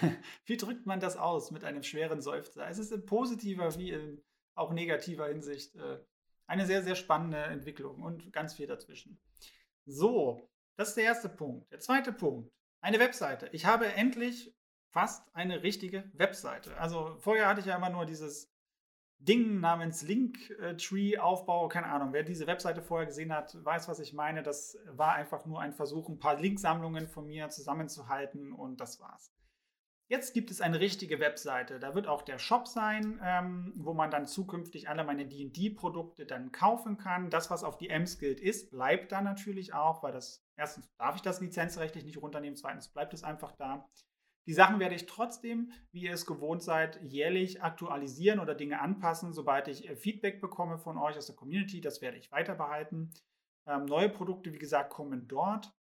wie 0.46 0.56
drückt 0.56 0.86
man 0.86 1.00
das 1.00 1.16
aus 1.16 1.50
mit 1.50 1.64
einem 1.64 1.82
schweren 1.82 2.20
Seufzer? 2.20 2.68
Es 2.68 2.78
ist 2.78 2.92
in 2.92 3.04
positiver 3.04 3.76
wie 3.76 3.90
in 3.90 4.22
auch 4.54 4.72
negativer 4.72 5.26
Hinsicht 5.26 5.74
äh, 5.76 5.98
eine 6.46 6.66
sehr, 6.66 6.82
sehr 6.82 6.94
spannende 6.94 7.38
Entwicklung 7.38 8.02
und 8.02 8.32
ganz 8.32 8.54
viel 8.54 8.66
dazwischen. 8.66 9.20
So, 9.84 10.48
das 10.76 10.88
ist 10.90 10.96
der 10.96 11.04
erste 11.04 11.28
Punkt. 11.28 11.70
Der 11.72 11.80
zweite 11.80 12.12
Punkt, 12.12 12.50
eine 12.80 12.98
Webseite. 12.98 13.48
Ich 13.52 13.66
habe 13.66 13.92
endlich 13.92 14.54
fast 14.90 15.28
eine 15.34 15.62
richtige 15.62 16.10
Webseite. 16.14 16.76
Also 16.78 17.16
vorher 17.18 17.48
hatte 17.48 17.60
ich 17.60 17.66
ja 17.66 17.76
immer 17.76 17.90
nur 17.90 18.06
dieses 18.06 18.50
Ding 19.18 19.60
namens 19.60 20.02
Linktree 20.02 21.18
aufbaue. 21.18 21.68
Keine 21.68 21.86
Ahnung, 21.86 22.12
wer 22.12 22.22
diese 22.22 22.46
Webseite 22.46 22.82
vorher 22.82 23.06
gesehen 23.06 23.32
hat, 23.32 23.56
weiß, 23.64 23.88
was 23.88 23.98
ich 23.98 24.12
meine. 24.12 24.42
Das 24.42 24.78
war 24.90 25.14
einfach 25.14 25.46
nur 25.46 25.60
ein 25.60 25.72
Versuch, 25.72 26.08
ein 26.08 26.18
paar 26.18 26.38
Linksammlungen 26.38 27.08
von 27.08 27.26
mir 27.26 27.48
zusammenzuhalten 27.48 28.52
und 28.52 28.80
das 28.80 29.00
war's. 29.00 29.32
Jetzt 30.08 30.34
gibt 30.34 30.52
es 30.52 30.60
eine 30.60 30.78
richtige 30.78 31.18
Webseite. 31.18 31.80
Da 31.80 31.96
wird 31.96 32.06
auch 32.06 32.22
der 32.22 32.38
Shop 32.38 32.68
sein, 32.68 33.20
ähm, 33.24 33.72
wo 33.76 33.92
man 33.92 34.10
dann 34.10 34.26
zukünftig 34.26 34.88
alle 34.88 35.02
meine 35.02 35.26
DD-Produkte 35.26 36.26
dann 36.26 36.52
kaufen 36.52 36.96
kann. 36.96 37.28
Das, 37.28 37.50
was 37.50 37.64
auf 37.64 37.76
die 37.76 37.88
Ems 37.88 38.18
gilt, 38.18 38.38
ist, 38.38 38.70
bleibt 38.70 39.10
da 39.10 39.20
natürlich 39.20 39.74
auch, 39.74 40.04
weil 40.04 40.12
das 40.12 40.46
erstens 40.56 40.88
darf 40.96 41.16
ich 41.16 41.22
das 41.22 41.40
lizenzrechtlich 41.40 42.04
nicht 42.04 42.22
runternehmen, 42.22 42.56
zweitens 42.56 42.88
bleibt 42.88 43.14
es 43.14 43.24
einfach 43.24 43.52
da. 43.52 43.88
Die 44.46 44.54
Sachen 44.54 44.78
werde 44.78 44.94
ich 44.94 45.06
trotzdem, 45.06 45.72
wie 45.90 46.02
ihr 46.02 46.12
es 46.12 46.24
gewohnt 46.24 46.62
seid, 46.62 47.00
jährlich 47.02 47.62
aktualisieren 47.62 48.38
oder 48.38 48.54
Dinge 48.54 48.80
anpassen, 48.80 49.32
sobald 49.32 49.66
ich 49.66 49.88
äh, 49.88 49.96
Feedback 49.96 50.40
bekomme 50.40 50.78
von 50.78 50.98
euch 50.98 51.16
aus 51.16 51.26
der 51.26 51.34
Community. 51.34 51.80
Das 51.80 52.00
werde 52.00 52.16
ich 52.16 52.30
weiter 52.30 52.54
behalten. 52.54 53.10
Ähm, 53.66 53.86
neue 53.86 54.08
Produkte, 54.08 54.52
wie 54.52 54.58
gesagt, 54.58 54.90
kommen 54.90 55.26
dort. 55.26 55.72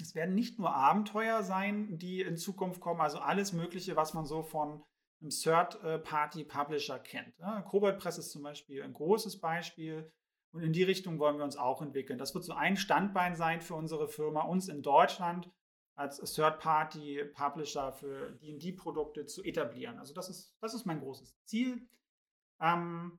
Es 0.00 0.14
werden 0.14 0.34
nicht 0.34 0.58
nur 0.58 0.74
Abenteuer 0.74 1.42
sein, 1.42 1.98
die 1.98 2.20
in 2.20 2.36
Zukunft 2.36 2.80
kommen, 2.80 3.00
also 3.00 3.18
alles 3.18 3.52
Mögliche, 3.52 3.96
was 3.96 4.14
man 4.14 4.24
so 4.24 4.42
von 4.42 4.82
einem 5.20 5.30
Third-Party-Publisher 5.30 6.98
kennt. 6.98 7.38
Ja, 7.38 7.62
Cobalt 7.62 7.98
Press 7.98 8.18
ist 8.18 8.30
zum 8.30 8.42
Beispiel 8.42 8.82
ein 8.82 8.92
großes 8.92 9.40
Beispiel. 9.40 10.12
Und 10.52 10.62
in 10.62 10.72
die 10.72 10.84
Richtung 10.84 11.18
wollen 11.18 11.36
wir 11.36 11.44
uns 11.44 11.56
auch 11.56 11.82
entwickeln. 11.82 12.18
Das 12.18 12.34
wird 12.34 12.44
so 12.44 12.52
ein 12.52 12.76
Standbein 12.76 13.34
sein 13.34 13.60
für 13.60 13.74
unsere 13.74 14.06
Firma, 14.06 14.42
uns 14.42 14.68
in 14.68 14.82
Deutschland 14.82 15.50
als 15.96 16.18
Third-Party-Publisher 16.18 17.92
für 17.92 18.32
D&D-Produkte 18.32 19.26
zu 19.26 19.42
etablieren. 19.42 19.98
Also 19.98 20.14
das 20.14 20.28
ist, 20.28 20.56
das 20.60 20.74
ist 20.74 20.86
mein 20.86 21.00
großes 21.00 21.36
Ziel. 21.44 21.88
Ähm, 22.60 23.18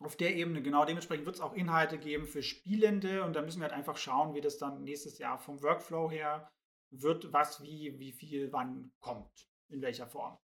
auf 0.00 0.16
der 0.16 0.34
Ebene, 0.34 0.62
genau 0.62 0.84
dementsprechend 0.84 1.26
wird 1.26 1.36
es 1.36 1.42
auch 1.42 1.52
Inhalte 1.52 1.98
geben 1.98 2.26
für 2.26 2.42
Spielende 2.42 3.22
und 3.24 3.34
da 3.34 3.42
müssen 3.42 3.60
wir 3.60 3.68
halt 3.68 3.76
einfach 3.76 3.98
schauen, 3.98 4.34
wie 4.34 4.40
das 4.40 4.58
dann 4.58 4.82
nächstes 4.82 5.18
Jahr 5.18 5.38
vom 5.38 5.62
Workflow 5.62 6.10
her 6.10 6.50
wird, 6.90 7.32
was 7.32 7.62
wie, 7.62 7.98
wie 7.98 8.12
viel 8.12 8.52
wann 8.52 8.92
kommt, 9.00 9.48
in 9.68 9.82
welcher 9.82 10.06
Form. 10.06 10.38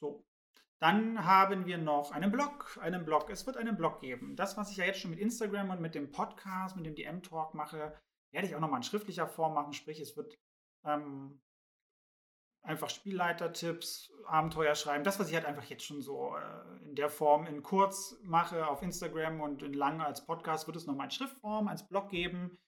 So, 0.00 0.24
dann 0.78 1.24
haben 1.24 1.66
wir 1.66 1.78
noch 1.78 2.12
einen 2.12 2.30
Blog, 2.30 2.78
einen 2.80 3.04
Blog. 3.04 3.28
Es 3.30 3.46
wird 3.46 3.56
einen 3.56 3.76
Blog 3.76 4.00
geben. 4.00 4.36
Das, 4.36 4.56
was 4.56 4.70
ich 4.70 4.78
ja 4.78 4.84
jetzt 4.84 5.00
schon 5.00 5.10
mit 5.10 5.20
Instagram 5.20 5.70
und 5.70 5.80
mit 5.80 5.94
dem 5.94 6.10
Podcast, 6.10 6.76
mit 6.76 6.86
dem 6.86 6.94
DM-Talk 6.94 7.54
mache, 7.54 7.98
werde 8.32 8.46
ich 8.46 8.54
auch 8.54 8.60
nochmal 8.60 8.78
in 8.78 8.84
schriftlicher 8.84 9.26
Form 9.26 9.54
machen. 9.54 9.72
Sprich, 9.72 10.00
es 10.00 10.16
wird 10.16 10.38
ähm, 10.84 11.40
einfach 12.62 12.90
Spielleiter-Tipps, 12.90 14.12
Abenteuer 14.26 14.74
schreiben. 14.74 15.02
Das, 15.02 15.18
was 15.18 15.28
ich 15.28 15.34
halt 15.34 15.46
einfach 15.46 15.64
jetzt 15.64 15.84
schon 15.84 16.02
so 16.02 16.36
äh, 16.36 16.88
in 16.88 16.94
der 16.94 17.08
Form 17.08 17.46
in 17.46 17.62
kurz 17.62 18.16
mache 18.22 18.68
auf 18.68 18.82
Instagram 18.82 19.40
und 19.40 19.62
in 19.62 19.72
lang 19.72 20.00
als 20.00 20.24
Podcast, 20.24 20.66
wird 20.66 20.76
es 20.76 20.86
nochmal 20.86 21.06
in 21.06 21.10
Schriftform, 21.10 21.68
als 21.68 21.88
Blog 21.88 22.10
geben. 22.10 22.58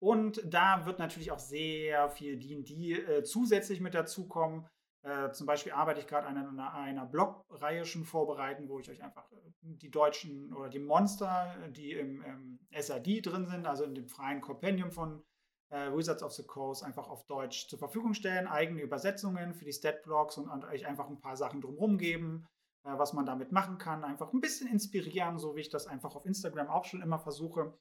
Und 0.00 0.42
da 0.44 0.84
wird 0.84 0.98
natürlich 0.98 1.30
auch 1.30 1.38
sehr 1.38 2.08
viel 2.10 2.36
D&D 2.36 2.92
äh, 2.92 3.22
zusätzlich 3.22 3.80
mit 3.80 3.94
dazukommen. 3.94 4.66
Äh, 5.02 5.30
zum 5.30 5.46
Beispiel 5.46 5.72
arbeite 5.72 6.00
ich 6.00 6.06
gerade 6.06 6.26
an 6.26 6.36
einer, 6.36 6.74
einer 6.74 7.06
Blogreihe 7.06 7.84
schon 7.84 8.04
vorbereiten, 8.04 8.68
wo 8.68 8.80
ich 8.80 8.90
euch 8.90 9.02
einfach 9.02 9.30
äh, 9.32 9.36
die 9.60 9.90
deutschen 9.90 10.52
oder 10.52 10.68
die 10.68 10.80
Monster, 10.80 11.54
die 11.70 11.92
im, 11.92 12.22
im 12.22 12.58
SAD 12.72 13.20
drin 13.22 13.46
sind, 13.46 13.66
also 13.66 13.84
in 13.84 13.94
dem 13.94 14.08
freien 14.08 14.40
Kompendium 14.40 14.90
von 14.90 15.20
äh, 15.20 15.31
Wizards 15.72 16.22
of 16.22 16.32
the 16.32 16.44
Coast, 16.44 16.84
einfach 16.84 17.08
auf 17.08 17.24
Deutsch 17.26 17.68
zur 17.68 17.78
Verfügung 17.78 18.14
stellen, 18.14 18.46
eigene 18.46 18.82
Übersetzungen 18.82 19.54
für 19.54 19.64
die 19.64 19.72
Statblocks 19.72 20.36
und, 20.36 20.48
und 20.48 20.64
euch 20.64 20.86
einfach 20.86 21.08
ein 21.08 21.20
paar 21.20 21.36
Sachen 21.36 21.60
drumherum 21.60 21.98
geben, 21.98 22.46
äh, 22.84 22.90
was 22.98 23.12
man 23.12 23.26
damit 23.26 23.52
machen 23.52 23.78
kann. 23.78 24.04
Einfach 24.04 24.32
ein 24.32 24.40
bisschen 24.40 24.68
inspirieren, 24.68 25.38
so 25.38 25.56
wie 25.56 25.60
ich 25.60 25.70
das 25.70 25.86
einfach 25.86 26.14
auf 26.14 26.26
Instagram 26.26 26.68
auch 26.68 26.84
schon 26.84 27.02
immer 27.02 27.18
versuche. 27.18 27.72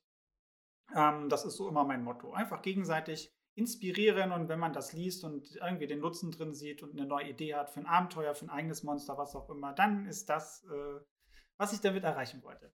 Ähm, 0.95 1.29
das 1.29 1.45
ist 1.45 1.57
so 1.57 1.67
immer 1.67 1.83
mein 1.83 2.03
Motto. 2.03 2.31
Einfach 2.33 2.61
gegenseitig 2.61 3.33
inspirieren 3.55 4.31
und 4.31 4.47
wenn 4.47 4.59
man 4.59 4.71
das 4.71 4.93
liest 4.93 5.25
und 5.25 5.55
irgendwie 5.57 5.87
den 5.87 5.99
Nutzen 5.99 6.31
drin 6.31 6.53
sieht 6.53 6.83
und 6.83 6.97
eine 6.97 7.05
neue 7.05 7.29
Idee 7.29 7.55
hat 7.55 7.69
für 7.69 7.81
ein 7.81 7.85
Abenteuer, 7.85 8.33
für 8.33 8.45
ein 8.45 8.49
eigenes 8.49 8.83
Monster, 8.83 9.17
was 9.17 9.35
auch 9.35 9.49
immer, 9.49 9.73
dann 9.73 10.05
ist 10.05 10.29
das, 10.29 10.63
äh, 10.63 10.99
was 11.57 11.73
ich 11.73 11.81
damit 11.81 12.05
erreichen 12.05 12.41
wollte. 12.43 12.71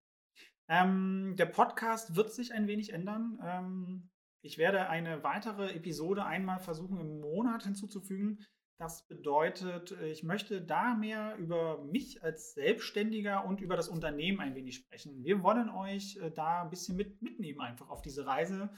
Ähm, 0.69 1.36
der 1.38 1.47
Podcast 1.47 2.15
wird 2.15 2.31
sich 2.31 2.53
ein 2.53 2.67
wenig 2.67 2.93
ändern. 2.93 3.39
Ähm, 3.43 4.09
ich 4.44 4.58
werde 4.58 4.89
eine 4.89 5.24
weitere 5.24 5.74
Episode 5.74 6.25
einmal 6.25 6.60
versuchen 6.60 7.00
im 7.00 7.20
Monat 7.20 7.63
hinzuzufügen. 7.63 8.46
Das 8.79 9.08
bedeutet, 9.08 9.91
ich 10.03 10.24
möchte 10.24 10.62
da 10.62 10.94
mehr 10.94 11.36
über 11.38 11.84
mich 11.86 12.24
als 12.24 12.53
Selbstständiger 12.53 13.44
und 13.46 13.60
über 13.60 13.75
das 13.75 13.89
Unternehmen 13.89 14.39
ein 14.39 14.53
wenig 14.53 14.75
sprechen. 14.75 15.24
Wir 15.24 15.41
wollen 15.41 15.70
euch 15.70 16.17
äh, 16.17 16.29
da 16.29 16.62
ein 16.62 16.70
bisschen 16.70 16.96
mit, 16.96 17.22
mitnehmen, 17.22 17.60
einfach 17.60 17.89
auf 17.89 18.03
diese 18.03 18.27
Reise. 18.27 18.70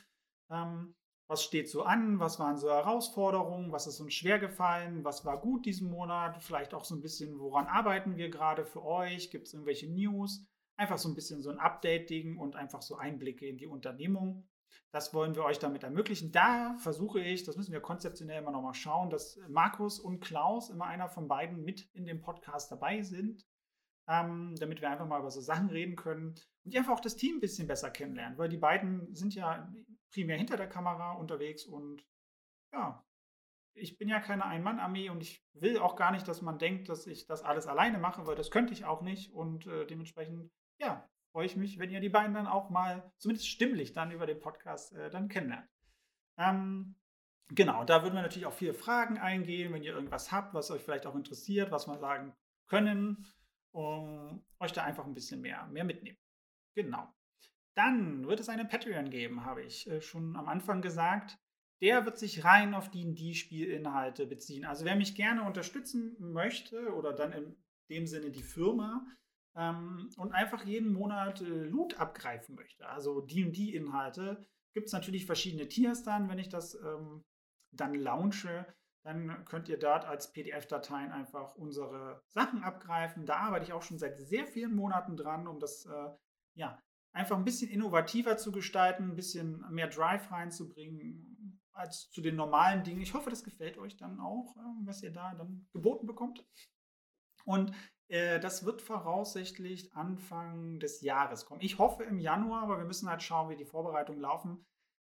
Ähm, 0.50 0.96
was 1.30 1.44
steht 1.44 1.70
so 1.70 1.84
an, 1.84 2.20
was 2.20 2.39
waren 2.39 2.58
so 2.58 2.70
Herausforderungen, 2.70 3.72
was 3.72 3.86
ist 3.86 4.00
uns 4.00 4.16
schwer 4.16 4.39
gefallen, 4.39 5.04
was 5.04 5.25
war 5.25 5.39
gut 5.39 5.66
diesen 5.66 5.92
Monat, 5.92 6.42
vielleicht 6.42 6.74
auch 6.74 6.84
so 6.84 6.96
ein 6.96 7.01
bisschen, 7.01 7.38
woran 7.38 7.68
arbeiten 7.68 8.18
wir 8.18 8.30
gerade 8.30 8.66
für 8.66 8.84
euch, 8.84 9.30
gibt 9.30 9.46
es 9.46 9.54
irgendwelche 9.54 9.88
News, 9.92 10.48
einfach 10.75 10.98
so 10.98 11.08
ein 11.08 11.13
bisschen 11.13 11.42
so 11.44 11.51
ein 11.51 11.60
Update-Ding 11.60 12.38
und 12.38 12.56
einfach 12.56 12.82
so 12.82 12.96
Einblicke 12.96 13.46
in 13.46 13.60
die 13.60 13.68
Unternehmung. 13.68 14.50
Das 14.91 15.13
wollen 15.13 15.35
wir 15.35 15.43
euch 15.43 15.59
damit 15.59 15.83
ermöglichen. 15.83 16.31
Da 16.31 16.75
versuche 16.79 17.19
ich, 17.19 17.43
das 17.43 17.57
müssen 17.57 17.73
wir 17.73 17.81
konzeptionell 17.81 18.41
immer 18.41 18.51
nochmal 18.51 18.73
schauen, 18.73 19.09
dass 19.09 19.39
Markus 19.47 19.99
und 19.99 20.19
Klaus 20.19 20.69
immer 20.69 20.85
einer 20.85 21.09
von 21.09 21.27
beiden 21.27 21.63
mit 21.63 21.89
in 21.93 22.05
dem 22.05 22.21
Podcast 22.21 22.71
dabei 22.71 23.01
sind, 23.01 23.45
ähm, 24.07 24.55
damit 24.59 24.81
wir 24.81 24.89
einfach 24.89 25.05
mal 25.07 25.19
über 25.19 25.31
so 25.31 25.41
Sachen 25.41 25.69
reden 25.69 25.95
können 25.95 26.35
und 26.65 26.75
einfach 26.75 26.93
auch 26.93 26.99
das 26.99 27.15
Team 27.15 27.38
ein 27.38 27.41
bisschen 27.41 27.67
besser 27.67 27.91
kennenlernen, 27.91 28.38
weil 28.38 28.49
die 28.49 28.57
beiden 28.57 29.13
sind 29.15 29.35
ja 29.35 29.71
primär 30.11 30.38
hinter 30.38 30.57
der 30.57 30.69
Kamera 30.69 31.13
unterwegs 31.13 31.65
und 31.65 32.03
ja, 32.73 33.03
ich 33.75 33.97
bin 33.97 34.09
ja 34.09 34.19
keine 34.19 34.45
Ein-Mann-Armee 34.45 35.09
und 35.09 35.21
ich 35.21 35.45
will 35.53 35.77
auch 35.77 35.95
gar 35.95 36.11
nicht, 36.11 36.27
dass 36.27 36.41
man 36.41 36.59
denkt, 36.59 36.89
dass 36.89 37.07
ich 37.07 37.25
das 37.25 37.43
alles 37.43 37.67
alleine 37.67 37.97
mache, 37.97 38.25
weil 38.25 38.35
das 38.35 38.51
könnte 38.51 38.73
ich 38.73 38.85
auch 38.85 39.01
nicht 39.01 39.31
und 39.33 39.67
äh, 39.67 39.85
dementsprechend, 39.85 40.51
ja, 40.79 41.07
freue 41.39 41.46
ich 41.46 41.55
mich, 41.55 41.79
wenn 41.79 41.89
ihr 41.89 42.01
die 42.01 42.10
beiden 42.10 42.34
dann 42.34 42.48
auch 42.48 42.69
mal, 42.69 43.13
zumindest 43.17 43.48
stimmlich, 43.48 43.93
dann 43.93 44.12
über 44.12 44.25
den 44.25 44.41
Podcast 44.41 44.93
äh, 44.93 45.10
dann 45.10 45.29
kennenlernt. 45.29 45.69
Ähm, 46.38 46.96
genau, 47.48 47.86
da 47.86 48.03
würden 48.03 48.15
wir 48.15 48.22
natürlich 48.22 48.46
auch 48.46 48.51
viele 48.51 48.74
Fragen 48.74 49.17
eingehen, 49.17 49.72
wenn 49.72 49.81
ihr 49.81 49.93
irgendwas 49.93 50.34
habt, 50.34 50.53
was 50.53 50.69
euch 50.69 50.81
vielleicht 50.81 51.05
auch 51.05 51.15
interessiert, 51.15 51.72
was 51.72 51.88
wir 51.88 51.98
sagen 51.98 52.36
können, 52.67 53.25
um 53.72 54.43
euch 54.60 54.74
da 54.74 54.84
einfach 54.84 55.05
ein 55.05 55.13
bisschen 55.13 55.39
mehr, 55.39 55.65
mehr 55.67 55.86
mitnehmen. 55.86 56.17
Genau. 56.75 57.08
Dann 57.74 58.27
wird 58.27 58.41
es 58.41 58.50
einen 58.50 58.67
Patreon 58.67 59.10
geben, 59.10 59.46
habe 59.46 59.63
ich 59.63 59.89
äh, 59.89 60.01
schon 60.01 60.36
am 60.36 60.50
Anfang 60.50 60.81
gesagt. 60.81 61.38
Der 61.81 62.03
wird 62.03 62.17
sich 62.17 62.43
rein 62.43 62.74
auf 62.74 62.91
die 62.91 63.05
D&D-Spielinhalte 63.05 64.27
beziehen. 64.27 64.65
Also 64.65 64.84
wer 64.84 64.98
mich 64.98 65.15
gerne 65.15 65.43
unterstützen 65.43 66.17
möchte 66.19 66.93
oder 66.96 67.13
dann 67.13 67.31
in 67.31 67.55
dem 67.89 68.08
Sinne 68.08 68.29
die 68.29 68.43
Firma 68.43 69.05
ähm, 69.56 70.10
und 70.18 70.32
einfach 70.34 70.65
jeden 70.65 70.94
Monat 70.94 71.41
äh, 71.41 71.46
Loot 71.46 72.00
abgreifen 72.00 72.56
möchte, 72.56 72.88
also 72.88 73.22
D&D-Inhalte, 73.22 74.46
gibt 74.74 74.88
es 74.88 74.94
natürlich 74.94 75.25
verschiedene 75.25 75.68
Tiers 75.68 76.03
dann, 76.03 76.29
wenn 76.29 76.39
ich 76.39 76.50
das 76.50 76.75
ähm, 76.75 77.24
dann 77.72 77.94
launche. 77.96 78.65
Dann 79.03 79.46
könnt 79.46 79.70
ihr 79.70 79.79
dort 79.79 80.06
als 80.06 80.32
PDF-Dateien 80.34 81.12
einfach 81.12 81.56
unsere 81.56 82.22
Sachen 82.27 82.63
abgreifen. 82.63 83.25
Da 83.25 83.38
arbeite 83.38 83.65
ich 83.65 83.74
auch 83.74 83.82
schon 83.82 83.98
seit 83.98 84.20
sehr 84.20 84.46
vielen 84.46 84.75
Monaten 84.75 85.15
dran, 85.15 85.48
um 85.48 85.60
das 85.60 85.86
äh, 85.86 86.10
ja, 86.56 86.77
einfach 87.13 87.38
ein 87.38 87.46
bisschen 87.46 87.72
innovativer 87.72 88.38
zu 88.38 88.51
gestalten, 88.51 89.12
ein 89.12 89.15
bisschen 89.15 89.65
mehr 89.72 89.88
Drive 89.88 90.29
reinzubringen 90.32 91.62
als 91.72 92.10
zu 92.12 92.22
den 92.22 92.36
normalen 92.36 92.84
Dingen. 92.84 93.01
Ich 93.01 93.13
hoffe, 93.13 93.29
das 93.29 93.44
gefällt 93.44 93.77
euch 93.77 93.96
dann 93.96 94.20
auch, 94.20 94.56
äh, 94.58 94.86
was 94.86 95.01
ihr 95.01 95.12
da 95.12 95.34
dann 95.36 95.68
geboten 95.72 96.06
bekommt. 96.06 96.46
Und 97.46 97.74
das 98.10 98.66
wird 98.66 98.82
voraussichtlich 98.82 99.94
Anfang 99.94 100.80
des 100.80 101.01
Jahres 101.01 101.46
kommen. 101.46 101.62
Ich 101.62 101.78
hoffe 101.78 102.04
im 102.04 102.20
Januar, 102.20 102.63
aber 102.63 102.80
wir 102.80 102.86
müssen 102.86 103.08
halt 103.08 103.22
schauen, 103.22 103.50
wie 103.50 103.56
die 103.56 103.66
Vorbereitungen 103.66 104.20
laufen. 104.20 104.66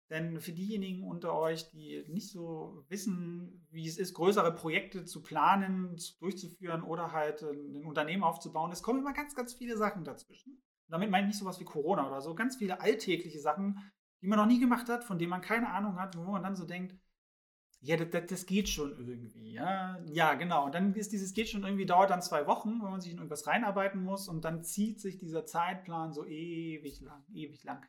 Denn 0.09 0.41
für 0.41 0.53
diejenigen 0.53 1.09
unter 1.09 1.35
euch, 1.35 1.69
die 1.71 2.05
nicht 2.09 2.31
so 2.31 2.85
wissen, 2.89 3.67
wie 3.71 3.89
es 3.89 3.99
ist, 3.99 4.15
größere 4.15 4.55
Projekte 4.55 5.05
zu 5.05 5.23
planen, 5.23 5.97
durchzuführen 6.21 6.83
oder 6.83 7.13
halt 7.13 7.43
ein 7.43 7.85
Unternehmen 7.85 8.23
aufzubauen, 8.23 8.71
es 8.71 8.83
kommen 8.83 9.01
immer 9.01 9.15
ganz, 9.15 9.35
ganz 9.35 9.55
viele 9.55 9.77
Sachen 9.77 10.05
dazwischen 10.05 10.63
damit 10.93 11.11
meine 11.11 11.27
ich 11.27 11.29
nicht 11.29 11.39
sowas 11.39 11.59
wie 11.59 11.65
Corona 11.65 12.07
oder 12.07 12.21
so, 12.21 12.35
ganz 12.35 12.57
viele 12.57 12.81
alltägliche 12.81 13.41
Sachen, 13.41 13.79
die 14.21 14.27
man 14.27 14.39
noch 14.39 14.47
nie 14.47 14.61
gemacht 14.61 14.89
hat, 14.89 15.05
von 15.05 15.19
denen 15.19 15.31
man 15.31 15.41
keine 15.41 15.71
Ahnung 15.71 15.99
hat, 15.99 16.17
wo 16.17 16.23
man 16.23 16.43
dann 16.43 16.55
so 16.55 16.67
denkt, 16.67 16.95
ja, 17.85 17.97
das, 17.97 18.27
das, 18.27 18.47
geht 18.47 18.69
schon 18.69 18.97
irgendwie, 18.97 19.53
ja. 19.53 20.01
Ja, 20.07 20.35
genau. 20.35 20.67
Und 20.67 20.75
dann 20.75 20.95
ist 20.95 21.11
dieses 21.11 21.35
geht 21.35 21.49
schon 21.49 21.65
irgendwie, 21.65 21.85
dauert 21.85 22.11
dann 22.11 22.23
zwei 22.23 22.47
Wochen, 22.47 22.81
wo 22.81 22.87
man 22.87 23.01
sich 23.01 23.11
in 23.11 23.19
irgendwas 23.19 23.49
reinarbeiten 23.49 24.05
muss 24.05 24.29
und 24.29 24.45
dann 24.45 24.63
zieht 24.63 25.01
sich 25.01 25.19
dieser 25.19 25.47
Zeitplan 25.47 26.13
so 26.13 26.25
ewig 26.25 27.01
lang, 27.01 27.25
ewig 27.35 27.65
lang. 27.65 27.85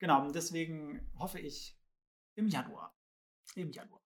Genau, 0.00 0.24
und 0.24 0.34
deswegen 0.34 1.08
hoffe 1.16 1.38
ich 1.38 1.78
im 2.34 2.48
Januar. 2.48 2.92
Im 3.54 3.70
Januar. 3.70 4.02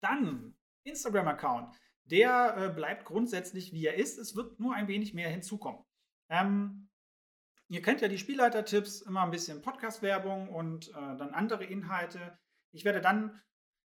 Dann 0.00 0.54
Instagram-Account. 0.84 1.74
Der 2.04 2.56
äh, 2.58 2.68
bleibt 2.68 3.06
grundsätzlich 3.06 3.72
wie 3.72 3.86
er 3.86 3.94
ist. 3.94 4.18
Es 4.18 4.36
wird 4.36 4.60
nur 4.60 4.74
ein 4.74 4.88
wenig 4.88 5.14
mehr 5.14 5.30
hinzukommen. 5.30 5.82
Ähm, 6.28 6.90
ihr 7.68 7.80
kennt 7.80 8.02
ja 8.02 8.08
die 8.08 8.18
Spielleiter-Tipps, 8.18 9.00
immer 9.00 9.22
ein 9.22 9.30
bisschen 9.30 9.62
Podcast-Werbung 9.62 10.50
und 10.50 10.88
äh, 10.90 10.92
dann 10.92 11.30
andere 11.32 11.64
Inhalte. 11.64 12.38
Ich 12.72 12.84
werde 12.84 13.00
dann 13.00 13.40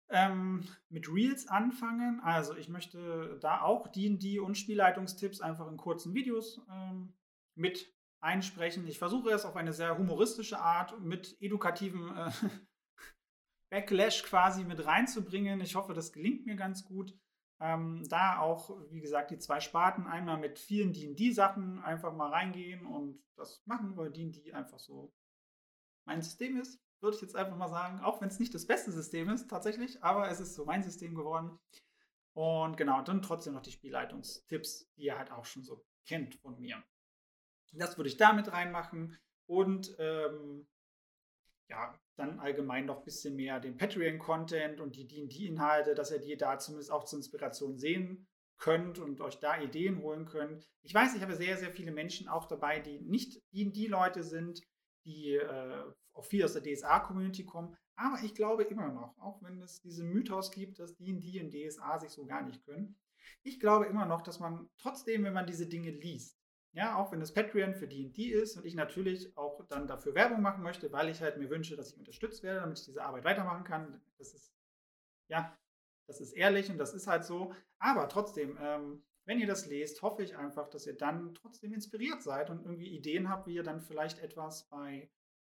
ähm, 0.09 0.67
mit 0.89 1.11
Reels 1.11 1.47
anfangen. 1.47 2.19
Also 2.21 2.55
ich 2.55 2.69
möchte 2.69 3.37
da 3.41 3.61
auch 3.61 3.87
D&D 3.87 4.39
und 4.39 4.57
Spielleitungstipps 4.57 5.41
einfach 5.41 5.67
in 5.69 5.77
kurzen 5.77 6.13
Videos 6.13 6.61
ähm, 6.71 7.13
mit 7.55 7.93
einsprechen. 8.19 8.87
Ich 8.87 8.99
versuche 8.99 9.29
es 9.29 9.45
auf 9.45 9.55
eine 9.55 9.73
sehr 9.73 9.97
humoristische 9.97 10.59
Art 10.59 10.99
mit 11.01 11.37
edukativem 11.41 12.15
äh, 12.15 12.31
Backlash 13.69 14.23
quasi 14.23 14.63
mit 14.63 14.85
reinzubringen. 14.85 15.59
Ich 15.61 15.75
hoffe, 15.75 15.93
das 15.93 16.13
gelingt 16.13 16.45
mir 16.45 16.55
ganz 16.55 16.85
gut. 16.85 17.17
Ähm, 17.59 18.07
da 18.07 18.39
auch, 18.39 18.69
wie 18.91 19.01
gesagt, 19.01 19.31
die 19.31 19.39
zwei 19.39 19.59
Sparten 19.59 20.05
einmal 20.05 20.37
mit 20.37 20.59
vielen 20.59 20.93
D&D-Sachen 20.93 21.79
einfach 21.79 22.13
mal 22.13 22.29
reingehen 22.29 22.85
und 22.85 23.19
das 23.35 23.63
machen, 23.65 23.97
weil 23.97 24.11
D&D 24.11 24.53
einfach 24.53 24.79
so 24.79 25.11
mein 26.05 26.21
System 26.21 26.57
ist 26.57 26.79
würde 27.01 27.15
ich 27.15 27.21
jetzt 27.21 27.35
einfach 27.35 27.57
mal 27.57 27.69
sagen. 27.69 27.99
Auch 28.01 28.21
wenn 28.21 28.29
es 28.29 28.39
nicht 28.39 28.53
das 28.53 28.65
beste 28.65 28.91
System 28.91 29.29
ist, 29.29 29.49
tatsächlich, 29.49 30.03
aber 30.03 30.29
es 30.29 30.39
ist 30.39 30.55
so 30.55 30.65
mein 30.65 30.83
System 30.83 31.15
geworden. 31.15 31.59
Und 32.33 32.77
genau, 32.77 33.01
dann 33.01 33.21
trotzdem 33.21 33.53
noch 33.53 33.61
die 33.61 33.71
Spielleitungstipps, 33.71 34.91
die 34.95 35.05
ihr 35.05 35.17
halt 35.17 35.31
auch 35.31 35.45
schon 35.45 35.63
so 35.63 35.83
kennt 36.05 36.35
von 36.35 36.59
mir. 36.59 36.83
Das 37.73 37.97
würde 37.97 38.09
ich 38.09 38.17
damit 38.17 38.51
reinmachen. 38.51 39.17
Und 39.47 39.95
ähm, 39.97 40.67
ja, 41.69 41.97
dann 42.15 42.39
allgemein 42.39 42.85
noch 42.85 42.99
ein 42.99 43.03
bisschen 43.03 43.35
mehr 43.35 43.59
den 43.59 43.77
Patreon-Content 43.77 44.79
und 44.79 44.95
die 44.95 45.07
D&D-Inhalte, 45.07 45.95
dass 45.95 46.11
ihr 46.11 46.19
die 46.19 46.37
da 46.37 46.57
zumindest 46.59 46.91
auch 46.91 47.03
zur 47.03 47.19
Inspiration 47.19 47.77
sehen 47.77 48.27
könnt 48.57 48.99
und 48.99 49.21
euch 49.21 49.39
da 49.39 49.61
Ideen 49.61 50.01
holen 50.01 50.25
könnt. 50.25 50.67
Ich 50.81 50.93
weiß, 50.93 51.15
ich 51.15 51.21
habe 51.21 51.35
sehr, 51.35 51.57
sehr 51.57 51.71
viele 51.71 51.91
Menschen 51.91 52.27
auch 52.27 52.47
dabei, 52.47 52.79
die 52.79 52.99
nicht 52.99 53.41
D&D-Leute 53.53 54.23
sind, 54.23 54.61
die 55.07 55.35
äh, 55.35 55.83
auch 56.13 56.25
viel 56.25 56.43
aus 56.43 56.53
der 56.53 56.63
DSA-Community 56.63 57.45
kommen. 57.45 57.75
Aber 57.95 58.19
ich 58.23 58.35
glaube 58.35 58.63
immer 58.63 58.91
noch, 58.91 59.17
auch 59.19 59.41
wenn 59.41 59.61
es 59.61 59.81
diesen 59.81 60.09
Mythos 60.09 60.51
gibt, 60.51 60.79
dass 60.79 60.95
die 60.95 61.19
D&D 61.19 61.41
und 61.41 61.51
DSA 61.51 61.99
sich 61.99 62.11
so 62.11 62.25
gar 62.25 62.43
nicht 62.43 62.63
können, 62.63 62.95
ich 63.43 63.59
glaube 63.59 63.85
immer 63.85 64.05
noch, 64.05 64.21
dass 64.21 64.39
man 64.39 64.69
trotzdem, 64.77 65.23
wenn 65.23 65.33
man 65.33 65.47
diese 65.47 65.67
Dinge 65.67 65.91
liest, 65.91 66.37
ja, 66.73 66.95
auch 66.95 67.11
wenn 67.11 67.19
das 67.19 67.33
Patreon 67.33 67.73
für 67.73 67.87
D&D 67.87 68.23
ist 68.25 68.57
und 68.57 68.65
ich 68.65 68.75
natürlich 68.75 69.35
auch 69.35 69.65
dann 69.67 69.87
dafür 69.87 70.13
Werbung 70.13 70.41
machen 70.41 70.63
möchte, 70.63 70.91
weil 70.91 71.09
ich 71.09 71.21
halt 71.21 71.37
mir 71.37 71.49
wünsche, 71.49 71.75
dass 71.75 71.91
ich 71.91 71.97
unterstützt 71.97 72.43
werde, 72.43 72.61
damit 72.61 72.79
ich 72.79 72.85
diese 72.85 73.03
Arbeit 73.03 73.23
weitermachen 73.23 73.63
kann. 73.63 74.01
Das 74.17 74.33
ist, 74.33 74.53
ja, 75.27 75.57
das 76.07 76.21
ist 76.21 76.33
ehrlich 76.33 76.69
und 76.69 76.77
das 76.77 76.93
ist 76.93 77.07
halt 77.07 77.25
so. 77.25 77.53
Aber 77.79 78.07
trotzdem, 78.09 78.57
ähm, 78.61 79.03
wenn 79.27 79.39
ihr 79.39 79.47
das 79.47 79.67
lest, 79.67 80.01
hoffe 80.01 80.23
ich 80.23 80.37
einfach, 80.37 80.69
dass 80.69 80.87
ihr 80.87 80.95
dann 80.95 81.35
trotzdem 81.35 81.73
inspiriert 81.73 82.23
seid 82.23 82.49
und 82.49 82.63
irgendwie 82.63 82.95
Ideen 82.95 83.29
habt, 83.29 83.45
wie 83.45 83.55
ihr 83.55 83.63
dann 83.63 83.81
vielleicht 83.81 84.19
etwas 84.19 84.69
bei 84.69 85.11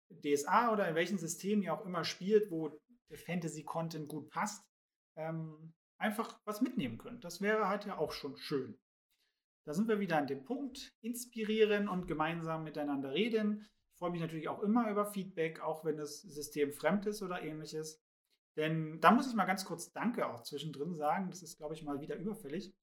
DSA 0.09 0.71
oder 0.71 0.87
in 0.87 0.95
welchem 0.95 1.17
System 1.17 1.61
ihr 1.61 1.73
auch 1.73 1.85
immer 1.85 2.05
spielt, 2.05 2.49
wo 2.49 2.79
Fantasy-Content 3.13 4.07
gut 4.07 4.29
passt, 4.29 4.65
ähm, 5.17 5.73
einfach 5.97 6.39
was 6.45 6.61
mitnehmen 6.61 6.97
könnt. 6.97 7.25
Das 7.25 7.41
wäre 7.41 7.67
halt 7.67 7.85
ja 7.85 7.97
auch 7.97 8.13
schon 8.13 8.37
schön. 8.37 8.79
Da 9.65 9.73
sind 9.73 9.89
wir 9.89 9.99
wieder 9.99 10.17
an 10.17 10.27
dem 10.27 10.45
Punkt, 10.45 10.93
inspirieren 11.01 11.89
und 11.89 12.07
gemeinsam 12.07 12.63
miteinander 12.63 13.11
reden. 13.11 13.67
Ich 13.91 13.97
freue 13.97 14.11
mich 14.11 14.21
natürlich 14.21 14.47
auch 14.47 14.61
immer 14.61 14.89
über 14.89 15.05
Feedback, 15.05 15.59
auch 15.59 15.83
wenn 15.83 15.97
das 15.97 16.21
System 16.21 16.71
fremd 16.71 17.07
ist 17.07 17.21
oder 17.21 17.41
ähnliches. 17.41 18.01
Denn 18.55 19.01
da 19.01 19.11
muss 19.11 19.27
ich 19.27 19.35
mal 19.35 19.45
ganz 19.45 19.65
kurz 19.65 19.91
Danke 19.91 20.27
auch 20.27 20.43
zwischendrin 20.43 20.95
sagen. 20.95 21.29
Das 21.29 21.43
ist, 21.43 21.57
glaube 21.57 21.73
ich, 21.73 21.83
mal 21.83 21.99
wieder 21.99 22.15
überfällig. 22.15 22.73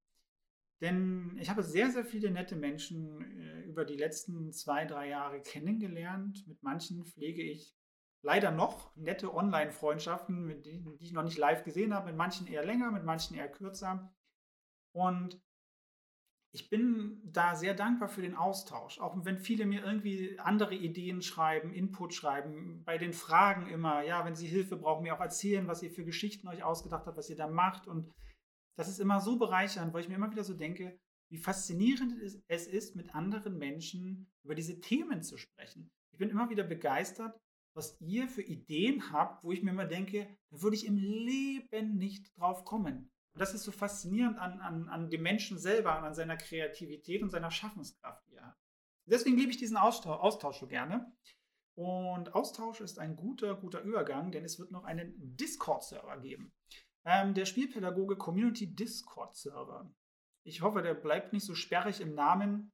Denn 0.82 1.36
ich 1.38 1.48
habe 1.48 1.62
sehr, 1.62 1.90
sehr 1.90 2.04
viele 2.04 2.32
nette 2.32 2.56
Menschen 2.56 3.22
äh, 3.40 3.60
über 3.62 3.84
die 3.84 3.96
letzten 3.96 4.52
zwei, 4.52 4.84
drei 4.84 5.08
Jahre 5.08 5.40
kennengelernt. 5.40 6.44
Mit 6.48 6.60
manchen 6.64 7.04
pflege 7.04 7.40
ich 7.40 7.72
leider 8.22 8.50
noch 8.50 8.94
nette 8.96 9.32
Online-Freundschaften, 9.32 10.61
die, 10.62 10.85
ich 10.98 11.12
noch 11.12 11.22
nicht 11.22 11.38
live 11.38 11.62
gesehen 11.62 11.94
habe. 11.94 12.07
Mit 12.07 12.16
manchen 12.16 12.48
eher 12.48 12.64
länger, 12.64 12.90
mit 12.90 13.04
manchen 13.04 13.37
eher 13.37 13.48
kürzer. 13.48 14.12
Und 14.92 15.40
ich 16.50 16.68
bin 16.68 17.22
da 17.24 17.54
sehr 17.54 17.74
dankbar 17.74 18.09
für 18.09 18.20
den 18.20 18.35
Austausch. 18.35 18.98
Auch 18.98 19.16
wenn 19.24 19.38
viele 19.38 19.66
mir 19.66 19.85
irgendwie 19.85 20.37
andere 20.40 20.74
Ideen 20.74 21.22
schreiben, 21.22 21.72
Input 21.72 22.12
schreiben, 22.12 22.83
bei 22.85 22.98
den 22.98 23.12
Fragen 23.12 23.68
immer, 23.68 24.02
ja, 24.02 24.24
wenn 24.24 24.35
sie 24.35 24.48
Hilfe 24.48 24.76
brauchen, 24.76 25.04
mir 25.04 25.14
auch 25.14 25.20
erzählen, 25.20 25.68
was 25.68 25.83
ihr 25.85 25.92
für 25.92 26.04
Geschichten 26.04 26.48
euch 26.48 26.64
ausgedacht 26.64 27.07
habt, 27.07 27.16
was 27.16 27.30
ihr 27.30 27.37
da 27.37 27.46
macht. 27.46 27.87
Und 27.87 28.12
das 28.76 28.88
ist 28.88 29.00
immer 29.00 29.20
so 29.20 29.38
bereichernd, 29.38 29.92
weil 29.92 30.02
ich 30.02 30.08
mir 30.08 30.16
immer 30.16 30.30
wieder 30.30 30.44
so 30.44 30.54
denke, 30.54 30.98
wie 31.30 31.38
faszinierend 31.38 32.14
es 32.48 32.66
ist, 32.66 32.94
mit 32.94 33.14
anderen 33.14 33.56
Menschen 33.56 34.30
über 34.44 34.54
diese 34.54 34.80
Themen 34.80 35.22
zu 35.22 35.38
sprechen. 35.38 35.90
Ich 36.12 36.18
bin 36.18 36.30
immer 36.30 36.50
wieder 36.50 36.64
begeistert, 36.64 37.38
was 37.74 37.98
ihr 38.00 38.28
für 38.28 38.42
Ideen 38.42 39.12
habt, 39.12 39.44
wo 39.44 39.52
ich 39.52 39.62
mir 39.62 39.70
immer 39.70 39.87
denke, 39.87 40.28
da 40.50 40.61
würde 40.61 40.76
ich 40.76 40.87
im 40.87 40.96
Leben 40.96 41.96
nicht 41.96 42.37
drauf 42.37 42.64
kommen. 42.64 43.11
Und 43.35 43.40
das 43.40 43.54
ist 43.54 43.62
so 43.62 43.72
faszinierend 43.72 44.38
an, 44.38 44.61
an, 44.61 44.88
an 44.88 45.08
dem 45.08 45.22
Menschen 45.22 45.58
selber 45.58 45.96
und 45.98 46.04
an 46.04 46.14
seiner 46.14 46.37
Kreativität 46.37 47.22
und 47.22 47.30
seiner 47.30 47.50
Schaffenskraft, 47.50 48.22
die 48.28 48.35
er 48.35 48.48
hat. 48.48 48.58
Deswegen 49.06 49.38
liebe 49.38 49.50
ich 49.50 49.56
diesen 49.56 49.78
Austausch, 49.78 50.20
Austausch 50.20 50.61
so 50.61 50.66
gerne. 50.66 51.11
Und 51.74 52.35
Austausch 52.35 52.82
ist 52.82 52.98
ein 52.98 53.16
guter, 53.16 53.54
guter 53.54 53.80
Übergang, 53.80 54.30
denn 54.30 54.44
es 54.44 54.58
wird 54.58 54.70
noch 54.70 54.85
einen 54.85 55.14
Discord-Server 55.37 56.20
geben. 56.20 56.52
Ähm, 57.04 57.34
der 57.34 57.46
Spielpädagoge 57.46 58.16
Community 58.16 58.74
Discord 58.74 59.34
Server. 59.34 59.90
Ich 60.44 60.62
hoffe, 60.62 60.82
der 60.82 60.94
bleibt 60.94 61.32
nicht 61.32 61.44
so 61.44 61.54
sperrig 61.54 62.00
im 62.00 62.14
Namen, 62.14 62.72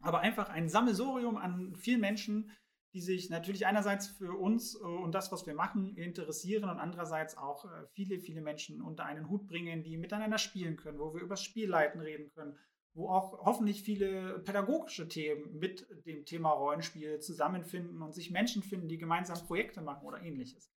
aber 0.00 0.20
einfach 0.20 0.48
ein 0.48 0.68
Sammelsorium 0.68 1.36
an 1.36 1.74
vielen 1.76 2.00
Menschen, 2.00 2.50
die 2.92 3.00
sich 3.00 3.30
natürlich 3.30 3.66
einerseits 3.66 4.08
für 4.08 4.32
uns 4.32 4.74
äh, 4.74 4.84
und 4.84 5.14
das, 5.14 5.30
was 5.30 5.46
wir 5.46 5.54
machen, 5.54 5.94
interessieren 5.96 6.68
und 6.68 6.78
andererseits 6.78 7.36
auch 7.36 7.64
äh, 7.64 7.86
viele, 7.92 8.18
viele 8.18 8.42
Menschen 8.42 8.82
unter 8.82 9.04
einen 9.04 9.28
Hut 9.28 9.46
bringen, 9.46 9.82
die 9.82 9.96
miteinander 9.96 10.38
spielen 10.38 10.76
können, 10.76 10.98
wo 10.98 11.14
wir 11.14 11.20
über 11.20 11.36
Spielleiten 11.36 12.00
reden 12.00 12.30
können, 12.30 12.58
wo 12.94 13.08
auch 13.08 13.44
hoffentlich 13.44 13.82
viele 13.82 14.40
pädagogische 14.40 15.08
Themen 15.08 15.58
mit 15.58 15.86
dem 16.06 16.24
Thema 16.24 16.50
Rollenspiel 16.50 17.20
zusammenfinden 17.20 18.02
und 18.02 18.12
sich 18.12 18.30
Menschen 18.30 18.62
finden, 18.62 18.88
die 18.88 18.98
gemeinsam 18.98 19.38
Projekte 19.46 19.80
machen 19.80 20.06
oder 20.06 20.20
ähnliches. 20.22 20.72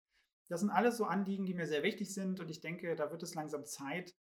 Das 0.50 0.60
sind 0.60 0.70
alles 0.70 0.96
so 0.96 1.04
Anliegen, 1.04 1.46
die 1.46 1.54
mir 1.54 1.66
sehr 1.66 1.84
wichtig 1.84 2.12
sind 2.12 2.40
und 2.40 2.50
ich 2.50 2.60
denke, 2.60 2.96
da 2.96 3.10
wird 3.10 3.22
es 3.22 3.34
langsam 3.34 3.64
Zeit, 3.64 4.16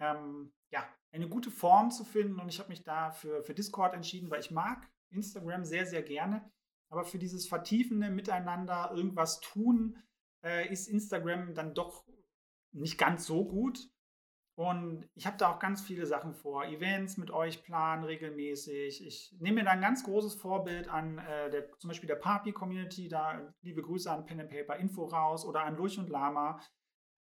ähm, 0.00 0.52
ja, 0.70 0.86
eine 1.12 1.28
gute 1.28 1.50
Form 1.50 1.90
zu 1.90 2.04
finden 2.04 2.40
und 2.40 2.48
ich 2.48 2.58
habe 2.58 2.68
mich 2.68 2.82
da 2.82 3.10
für, 3.10 3.42
für 3.42 3.54
Discord 3.54 3.94
entschieden, 3.94 4.30
weil 4.30 4.40
ich 4.40 4.50
mag 4.50 4.90
Instagram 5.10 5.64
sehr, 5.64 5.86
sehr 5.86 6.02
gerne, 6.02 6.50
aber 6.90 7.04
für 7.04 7.18
dieses 7.18 7.48
vertiefende 7.48 8.10
Miteinander 8.10 8.92
irgendwas 8.94 9.40
tun, 9.40 9.98
äh, 10.44 10.70
ist 10.70 10.88
Instagram 10.88 11.54
dann 11.54 11.74
doch 11.74 12.04
nicht 12.72 12.98
ganz 12.98 13.24
so 13.24 13.46
gut. 13.46 13.90
Und 14.62 15.08
ich 15.14 15.26
habe 15.26 15.36
da 15.38 15.50
auch 15.50 15.58
ganz 15.58 15.82
viele 15.82 16.06
Sachen 16.06 16.34
vor. 16.34 16.64
Events 16.64 17.16
mit 17.16 17.32
euch 17.32 17.64
planen 17.64 18.04
regelmäßig. 18.04 19.04
Ich 19.04 19.36
nehme 19.40 19.56
mir 19.56 19.64
da 19.64 19.72
ein 19.72 19.80
ganz 19.80 20.04
großes 20.04 20.36
Vorbild 20.36 20.86
an, 20.88 21.18
äh, 21.18 21.50
der, 21.50 21.76
zum 21.78 21.88
Beispiel 21.88 22.06
der 22.06 22.14
Papi-Community. 22.14 23.08
Da 23.08 23.52
liebe 23.62 23.82
Grüße 23.82 24.08
an 24.08 24.24
Pen 24.24 24.38
and 24.38 24.50
Paper 24.50 24.76
Info 24.76 25.04
raus 25.06 25.44
oder 25.44 25.64
an 25.64 25.74
Lurch 25.74 25.98
und 25.98 26.10
Lama. 26.10 26.60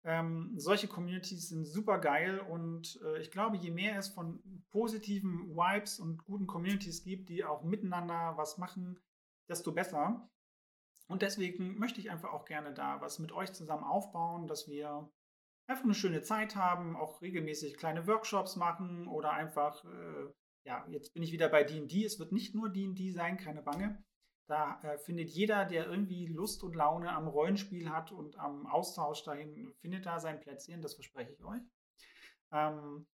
Ähm, 0.03 0.53
solche 0.55 0.87
Communities 0.87 1.49
sind 1.49 1.65
super 1.65 1.97
geil 1.97 2.39
und 2.39 2.99
äh, 3.03 3.19
ich 3.19 3.31
glaube, 3.31 3.57
je 3.57 3.71
mehr 3.71 3.97
es 3.97 4.09
von 4.09 4.39
positiven 4.69 5.49
Vibes 5.55 5.99
und 5.99 6.23
guten 6.23 6.45
Communities 6.45 7.03
gibt, 7.03 7.29
die 7.29 7.43
auch 7.43 7.63
miteinander 7.63 8.33
was 8.35 8.59
machen, 8.59 8.99
desto 9.49 9.71
besser. 9.71 10.29
Und 11.07 11.23
deswegen 11.23 11.79
möchte 11.79 11.99
ich 11.99 12.11
einfach 12.11 12.33
auch 12.33 12.45
gerne 12.45 12.71
da 12.71 13.01
was 13.01 13.17
mit 13.17 13.31
euch 13.31 13.51
zusammen 13.51 13.83
aufbauen, 13.83 14.45
dass 14.45 14.67
wir 14.67 15.11
einfach 15.67 15.83
eine 15.83 15.93
schöne 15.93 16.21
Zeit 16.21 16.55
haben, 16.55 16.95
auch 16.95 17.21
regelmäßig 17.21 17.77
kleine 17.77 18.07
Workshops 18.07 18.55
machen 18.55 19.07
oder 19.07 19.31
einfach, 19.31 19.83
äh, 19.85 20.27
ja, 20.63 20.85
jetzt 20.89 21.13
bin 21.13 21.23
ich 21.23 21.31
wieder 21.31 21.49
bei 21.49 21.63
D&D, 21.63 22.05
es 22.05 22.19
wird 22.19 22.31
nicht 22.31 22.53
nur 22.55 22.69
D&D 22.69 23.11
sein, 23.11 23.37
keine 23.37 23.61
Bange. 23.61 24.03
Da 24.47 24.81
äh, 24.81 24.97
findet 24.97 25.29
jeder, 25.29 25.65
der 25.65 25.87
irgendwie 25.87 26.27
Lust 26.27 26.63
und 26.63 26.75
Laune 26.75 27.13
am 27.13 27.27
Rollenspiel 27.27 27.89
hat 27.89 28.11
und 28.11 28.37
am 28.37 28.67
Austausch 28.67 29.23
dahin, 29.23 29.73
findet 29.79 30.05
da 30.05 30.19
sein 30.19 30.39
Plätzchen, 30.41 30.81
das 30.81 30.95
verspreche 30.95 31.31
ich 31.31 31.43
euch. 31.45 31.61
Ähm, 32.51 33.07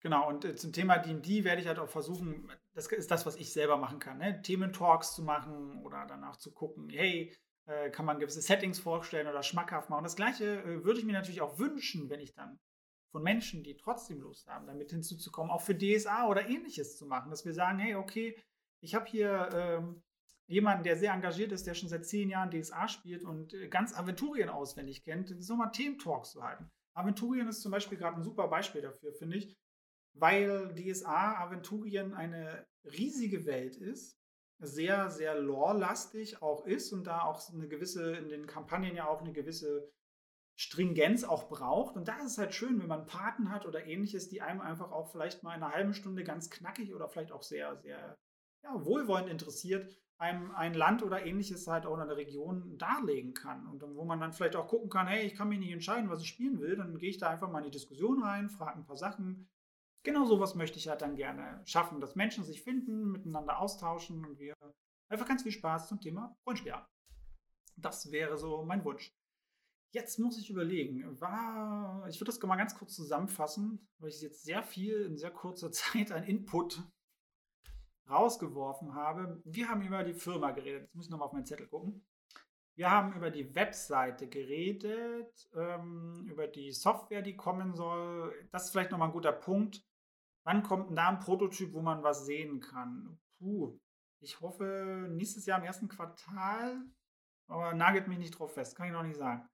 genau, 0.00 0.28
und 0.28 0.44
äh, 0.44 0.54
zum 0.54 0.72
Thema 0.72 0.98
D&D 0.98 1.44
werde 1.44 1.62
ich 1.62 1.66
halt 1.66 1.78
auch 1.78 1.88
versuchen, 1.88 2.52
das 2.74 2.88
ist 2.88 3.10
das, 3.10 3.24
was 3.24 3.36
ich 3.36 3.52
selber 3.52 3.78
machen 3.78 4.00
kann, 4.00 4.18
ne? 4.18 4.42
Thementalks 4.42 5.14
zu 5.14 5.22
machen 5.22 5.82
oder 5.82 6.04
danach 6.06 6.36
zu 6.36 6.52
gucken, 6.52 6.90
hey, 6.90 7.34
äh, 7.68 7.90
kann 7.90 8.06
man 8.06 8.18
gewisse 8.18 8.40
Settings 8.40 8.78
vorstellen 8.78 9.28
oder 9.28 9.42
schmackhaft 9.42 9.90
machen. 9.90 10.04
Das 10.04 10.16
gleiche 10.16 10.62
äh, 10.62 10.84
würde 10.84 11.00
ich 11.00 11.06
mir 11.06 11.12
natürlich 11.12 11.42
auch 11.42 11.58
wünschen, 11.58 12.10
wenn 12.10 12.20
ich 12.20 12.34
dann 12.34 12.58
von 13.12 13.22
Menschen, 13.22 13.62
die 13.62 13.76
trotzdem 13.76 14.20
Lust 14.20 14.48
haben, 14.48 14.66
damit 14.66 14.90
hinzuzukommen, 14.90 15.50
auch 15.50 15.62
für 15.62 15.76
DSA 15.76 16.28
oder 16.28 16.48
ähnliches 16.48 16.96
zu 16.96 17.06
machen, 17.06 17.30
dass 17.30 17.44
wir 17.44 17.54
sagen, 17.54 17.78
hey, 17.78 17.94
okay, 17.94 18.36
ich 18.82 18.94
habe 18.94 19.06
hier 19.06 19.48
ähm, 19.52 20.02
jemanden, 20.46 20.84
der 20.84 20.96
sehr 20.96 21.12
engagiert 21.12 21.52
ist, 21.52 21.66
der 21.66 21.74
schon 21.74 21.88
seit 21.88 22.06
zehn 22.06 22.30
Jahren 22.30 22.50
DSA 22.50 22.88
spielt 22.88 23.24
und 23.24 23.54
äh, 23.54 23.68
ganz 23.68 23.94
Aventurien 23.94 24.48
auswendig 24.48 25.02
kennt, 25.02 25.34
so 25.42 25.56
mal 25.56 25.68
Thementalks 25.70 26.32
zu 26.32 26.42
halten. 26.42 26.70
Aventurien 26.94 27.48
ist 27.48 27.62
zum 27.62 27.72
Beispiel 27.72 27.98
gerade 27.98 28.16
ein 28.16 28.24
super 28.24 28.48
Beispiel 28.48 28.82
dafür, 28.82 29.12
finde 29.14 29.38
ich. 29.38 29.56
weil 30.14 30.74
DSA 30.74 31.38
Aventurien 31.42 32.14
eine 32.14 32.66
riesige 32.84 33.46
Welt 33.46 33.76
ist, 33.76 34.17
sehr, 34.58 35.10
sehr 35.10 35.38
lore-lastig 35.38 36.42
auch 36.42 36.66
ist 36.66 36.92
und 36.92 37.04
da 37.04 37.22
auch 37.22 37.40
eine 37.52 37.68
gewisse, 37.68 38.16
in 38.16 38.28
den 38.28 38.46
Kampagnen 38.46 38.96
ja 38.96 39.06
auch 39.06 39.20
eine 39.20 39.32
gewisse 39.32 39.90
Stringenz 40.56 41.22
auch 41.22 41.48
braucht. 41.48 41.96
Und 41.96 42.08
da 42.08 42.18
ist 42.18 42.32
es 42.32 42.38
halt 42.38 42.54
schön, 42.54 42.80
wenn 42.80 42.88
man 42.88 43.06
Paten 43.06 43.50
hat 43.50 43.66
oder 43.66 43.86
ähnliches, 43.86 44.28
die 44.28 44.42
einem 44.42 44.60
einfach 44.60 44.90
auch 44.90 45.12
vielleicht 45.12 45.44
mal 45.44 45.54
in 45.54 45.62
einer 45.62 45.72
halben 45.72 45.94
Stunde 45.94 46.24
ganz 46.24 46.50
knackig 46.50 46.92
oder 46.92 47.08
vielleicht 47.08 47.30
auch 47.30 47.44
sehr, 47.44 47.76
sehr 47.76 48.16
ja, 48.64 48.84
wohlwollend 48.84 49.30
interessiert, 49.30 49.88
einem 50.18 50.50
ein 50.50 50.74
Land 50.74 51.04
oder 51.04 51.24
ähnliches 51.24 51.68
halt 51.68 51.86
auch 51.86 51.94
in 51.94 52.00
einer 52.00 52.16
Region 52.16 52.76
darlegen 52.76 53.34
kann. 53.34 53.68
Und 53.68 53.82
wo 53.94 54.04
man 54.04 54.18
dann 54.18 54.32
vielleicht 54.32 54.56
auch 54.56 54.66
gucken 54.66 54.90
kann, 54.90 55.06
hey, 55.06 55.24
ich 55.24 55.36
kann 55.36 55.48
mich 55.48 55.60
nicht 55.60 55.72
entscheiden, 55.72 56.10
was 56.10 56.22
ich 56.22 56.28
spielen 56.28 56.58
will, 56.58 56.76
dann 56.76 56.98
gehe 56.98 57.10
ich 57.10 57.18
da 57.18 57.30
einfach 57.30 57.50
mal 57.50 57.58
in 57.58 57.66
die 57.66 57.70
Diskussion 57.70 58.22
rein, 58.24 58.50
frage 58.50 58.78
ein 58.78 58.84
paar 58.84 58.96
Sachen. 58.96 59.48
Genau 60.04 60.24
sowas 60.24 60.54
möchte 60.54 60.78
ich 60.78 60.88
halt 60.88 61.02
dann 61.02 61.16
gerne 61.16 61.60
schaffen, 61.66 62.00
dass 62.00 62.14
Menschen 62.14 62.44
sich 62.44 62.62
finden, 62.62 63.10
miteinander 63.10 63.58
austauschen 63.58 64.24
und 64.24 64.38
wir 64.38 64.54
einfach 65.08 65.26
ganz 65.26 65.42
viel 65.42 65.52
Spaß 65.52 65.88
zum 65.88 66.00
Thema 66.00 66.36
Rollenspiel 66.46 66.72
haben. 66.72 66.86
Das 67.76 68.10
wäre 68.10 68.36
so 68.36 68.64
mein 68.64 68.84
Wunsch. 68.84 69.14
Jetzt 69.92 70.18
muss 70.18 70.38
ich 70.38 70.50
überlegen, 70.50 71.18
war, 71.20 72.06
ich 72.08 72.20
würde 72.20 72.30
das 72.30 72.42
mal 72.42 72.56
ganz 72.56 72.74
kurz 72.74 72.94
zusammenfassen, 72.94 73.88
weil 73.98 74.10
ich 74.10 74.20
jetzt 74.20 74.44
sehr 74.44 74.62
viel 74.62 75.02
in 75.02 75.16
sehr 75.16 75.30
kurzer 75.30 75.72
Zeit 75.72 76.12
an 76.12 76.24
Input 76.24 76.82
rausgeworfen 78.08 78.94
habe. 78.94 79.40
Wir 79.44 79.68
haben 79.68 79.82
über 79.82 80.02
die 80.04 80.14
Firma 80.14 80.50
geredet. 80.50 80.82
Jetzt 80.82 80.94
muss 80.94 81.06
ich 81.06 81.10
nochmal 81.10 81.28
auf 81.28 81.32
meinen 81.32 81.46
Zettel 81.46 81.68
gucken. 81.68 82.04
Wir 82.78 82.92
haben 82.92 83.12
über 83.14 83.32
die 83.32 83.56
Webseite 83.56 84.28
geredet, 84.28 85.50
ähm, 85.52 86.24
über 86.30 86.46
die 86.46 86.70
Software, 86.70 87.22
die 87.22 87.34
kommen 87.34 87.74
soll. 87.74 88.32
Das 88.52 88.66
ist 88.66 88.70
vielleicht 88.70 88.92
nochmal 88.92 89.08
ein 89.08 89.14
guter 89.14 89.32
Punkt. 89.32 89.84
Wann 90.44 90.62
kommt 90.62 90.96
da 90.96 91.08
ein 91.08 91.18
Prototyp, 91.18 91.72
wo 91.72 91.82
man 91.82 92.04
was 92.04 92.24
sehen 92.24 92.60
kann? 92.60 93.18
Puh, 93.36 93.76
ich 94.20 94.40
hoffe 94.40 95.08
nächstes 95.10 95.44
Jahr 95.44 95.58
im 95.58 95.64
ersten 95.64 95.88
Quartal, 95.88 96.80
aber 97.48 97.74
nagelt 97.74 98.06
mich 98.06 98.18
nicht 98.18 98.38
drauf 98.38 98.54
fest, 98.54 98.76
kann 98.76 98.86
ich 98.86 98.92
noch 98.92 99.02
nicht 99.02 99.18
sagen. 99.18 99.48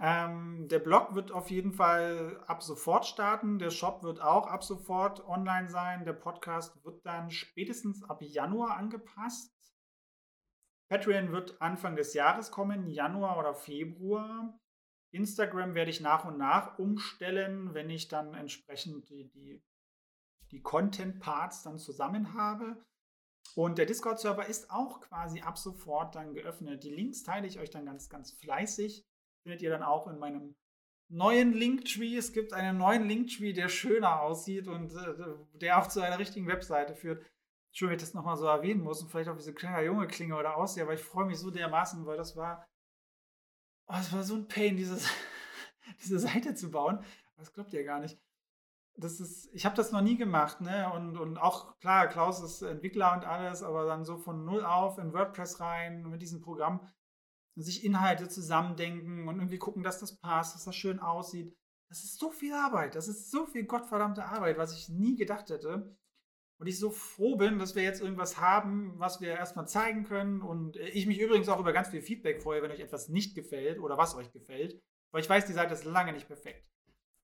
Ähm, 0.00 0.66
der 0.66 0.80
Blog 0.80 1.14
wird 1.14 1.30
auf 1.30 1.52
jeden 1.52 1.72
Fall 1.72 2.42
ab 2.48 2.64
sofort 2.64 3.06
starten. 3.06 3.60
Der 3.60 3.70
Shop 3.70 4.02
wird 4.02 4.20
auch 4.20 4.48
ab 4.48 4.64
sofort 4.64 5.24
online 5.24 5.68
sein. 5.68 6.04
Der 6.04 6.14
Podcast 6.14 6.84
wird 6.84 7.06
dann 7.06 7.30
spätestens 7.30 8.02
ab 8.02 8.22
Januar 8.22 8.76
angepasst. 8.76 9.54
Patreon 10.88 11.32
wird 11.32 11.60
Anfang 11.60 11.96
des 11.96 12.14
Jahres 12.14 12.50
kommen, 12.50 12.88
Januar 12.88 13.38
oder 13.38 13.54
Februar. 13.54 14.58
Instagram 15.12 15.74
werde 15.74 15.90
ich 15.90 16.00
nach 16.00 16.24
und 16.24 16.38
nach 16.38 16.78
umstellen, 16.78 17.72
wenn 17.72 17.88
ich 17.88 18.08
dann 18.08 18.34
entsprechend 18.34 19.08
die, 19.08 19.28
die, 19.30 19.62
die 20.50 20.60
Content-Parts 20.60 21.62
dann 21.62 21.78
zusammen 21.78 22.34
habe. 22.34 22.84
Und 23.54 23.78
der 23.78 23.86
Discord-Server 23.86 24.46
ist 24.46 24.70
auch 24.70 25.00
quasi 25.00 25.40
ab 25.40 25.58
sofort 25.58 26.14
dann 26.14 26.34
geöffnet. 26.34 26.82
Die 26.82 26.90
Links 26.90 27.22
teile 27.22 27.46
ich 27.46 27.58
euch 27.58 27.70
dann 27.70 27.86
ganz, 27.86 28.08
ganz 28.08 28.32
fleißig 28.32 29.06
findet 29.44 29.62
ihr 29.62 29.70
dann 29.70 29.82
auch 29.82 30.08
in 30.08 30.18
meinem 30.18 30.56
neuen 31.08 31.52
Linktree. 31.52 32.16
Es 32.16 32.32
gibt 32.32 32.52
einen 32.52 32.78
neuen 32.78 33.06
Linktree, 33.06 33.52
der 33.52 33.68
schöner 33.68 34.22
aussieht 34.22 34.66
und 34.66 34.92
äh, 34.94 35.58
der 35.58 35.78
auch 35.78 35.86
zu 35.86 36.00
einer 36.00 36.18
richtigen 36.18 36.48
Webseite 36.48 36.94
führt. 36.94 37.24
Schön, 37.76 37.88
wenn 37.88 37.96
ich 37.96 38.02
das 38.02 38.14
nochmal 38.14 38.36
so 38.36 38.46
erwähnen 38.46 38.82
muss 38.82 39.02
und 39.02 39.10
vielleicht 39.10 39.28
auch 39.28 39.36
wie 39.36 39.42
so 39.42 39.50
ein 39.50 39.56
kleiner 39.56 39.82
Junge 39.82 40.06
klinge 40.06 40.36
oder 40.36 40.56
aussehe, 40.56 40.84
aber 40.84 40.94
ich 40.94 41.02
freue 41.02 41.26
mich 41.26 41.38
so 41.38 41.50
dermaßen, 41.50 42.06
weil 42.06 42.16
das 42.16 42.36
war, 42.36 42.68
oh, 43.88 43.94
das 43.94 44.12
war 44.12 44.22
so 44.22 44.36
ein 44.36 44.46
Pain, 44.46 44.76
dieses, 44.76 45.08
diese 46.00 46.20
Seite 46.20 46.54
zu 46.54 46.70
bauen. 46.70 47.04
Das 47.36 47.52
glaubt 47.52 47.72
ihr 47.72 47.82
gar 47.82 47.98
nicht. 47.98 48.16
Das 48.96 49.18
ist, 49.18 49.52
ich 49.52 49.66
habe 49.66 49.74
das 49.74 49.90
noch 49.90 50.02
nie 50.02 50.16
gemacht, 50.16 50.60
ne? 50.60 50.92
Und, 50.92 51.16
und 51.18 51.36
auch 51.36 51.76
klar, 51.80 52.06
Klaus 52.06 52.40
ist 52.40 52.62
Entwickler 52.62 53.12
und 53.12 53.24
alles, 53.24 53.64
aber 53.64 53.86
dann 53.86 54.04
so 54.04 54.18
von 54.18 54.44
null 54.44 54.64
auf 54.64 54.98
in 54.98 55.12
WordPress 55.12 55.58
rein 55.58 56.04
mit 56.04 56.22
diesem 56.22 56.42
Programm 56.42 56.88
sich 57.56 57.84
Inhalte 57.84 58.28
zusammendenken 58.28 59.26
und 59.26 59.36
irgendwie 59.36 59.58
gucken, 59.58 59.82
dass 59.82 59.98
das 59.98 60.16
passt, 60.20 60.54
dass 60.54 60.64
das 60.64 60.76
schön 60.76 61.00
aussieht. 61.00 61.56
Das 61.88 62.04
ist 62.04 62.20
so 62.20 62.30
viel 62.30 62.52
Arbeit. 62.52 62.94
Das 62.94 63.08
ist 63.08 63.32
so 63.32 63.46
viel 63.46 63.64
gottverdammte 63.64 64.24
Arbeit, 64.24 64.58
was 64.58 64.72
ich 64.72 64.88
nie 64.88 65.16
gedacht 65.16 65.50
hätte. 65.50 65.96
Und 66.60 66.66
ich 66.68 66.78
so 66.78 66.90
froh 66.90 67.36
bin, 67.36 67.58
dass 67.58 67.74
wir 67.74 67.82
jetzt 67.82 68.00
irgendwas 68.00 68.40
haben, 68.40 68.94
was 68.98 69.20
wir 69.20 69.30
erstmal 69.30 69.66
zeigen 69.66 70.04
können. 70.04 70.40
Und 70.40 70.76
äh, 70.76 70.88
ich 70.88 71.06
mich 71.06 71.20
übrigens 71.20 71.48
auch 71.48 71.60
über 71.60 71.72
ganz 71.72 71.88
viel 71.88 72.00
Feedback 72.00 72.42
freue, 72.42 72.62
wenn 72.62 72.70
euch 72.70 72.80
etwas 72.80 73.08
nicht 73.08 73.34
gefällt 73.34 73.78
oder 73.80 73.98
was 73.98 74.14
euch 74.14 74.30
gefällt. 74.32 74.80
Weil 75.12 75.22
ich 75.22 75.28
weiß, 75.28 75.46
die 75.46 75.52
Seite 75.52 75.74
ist 75.74 75.84
lange 75.84 76.12
nicht 76.12 76.28
perfekt. 76.28 76.68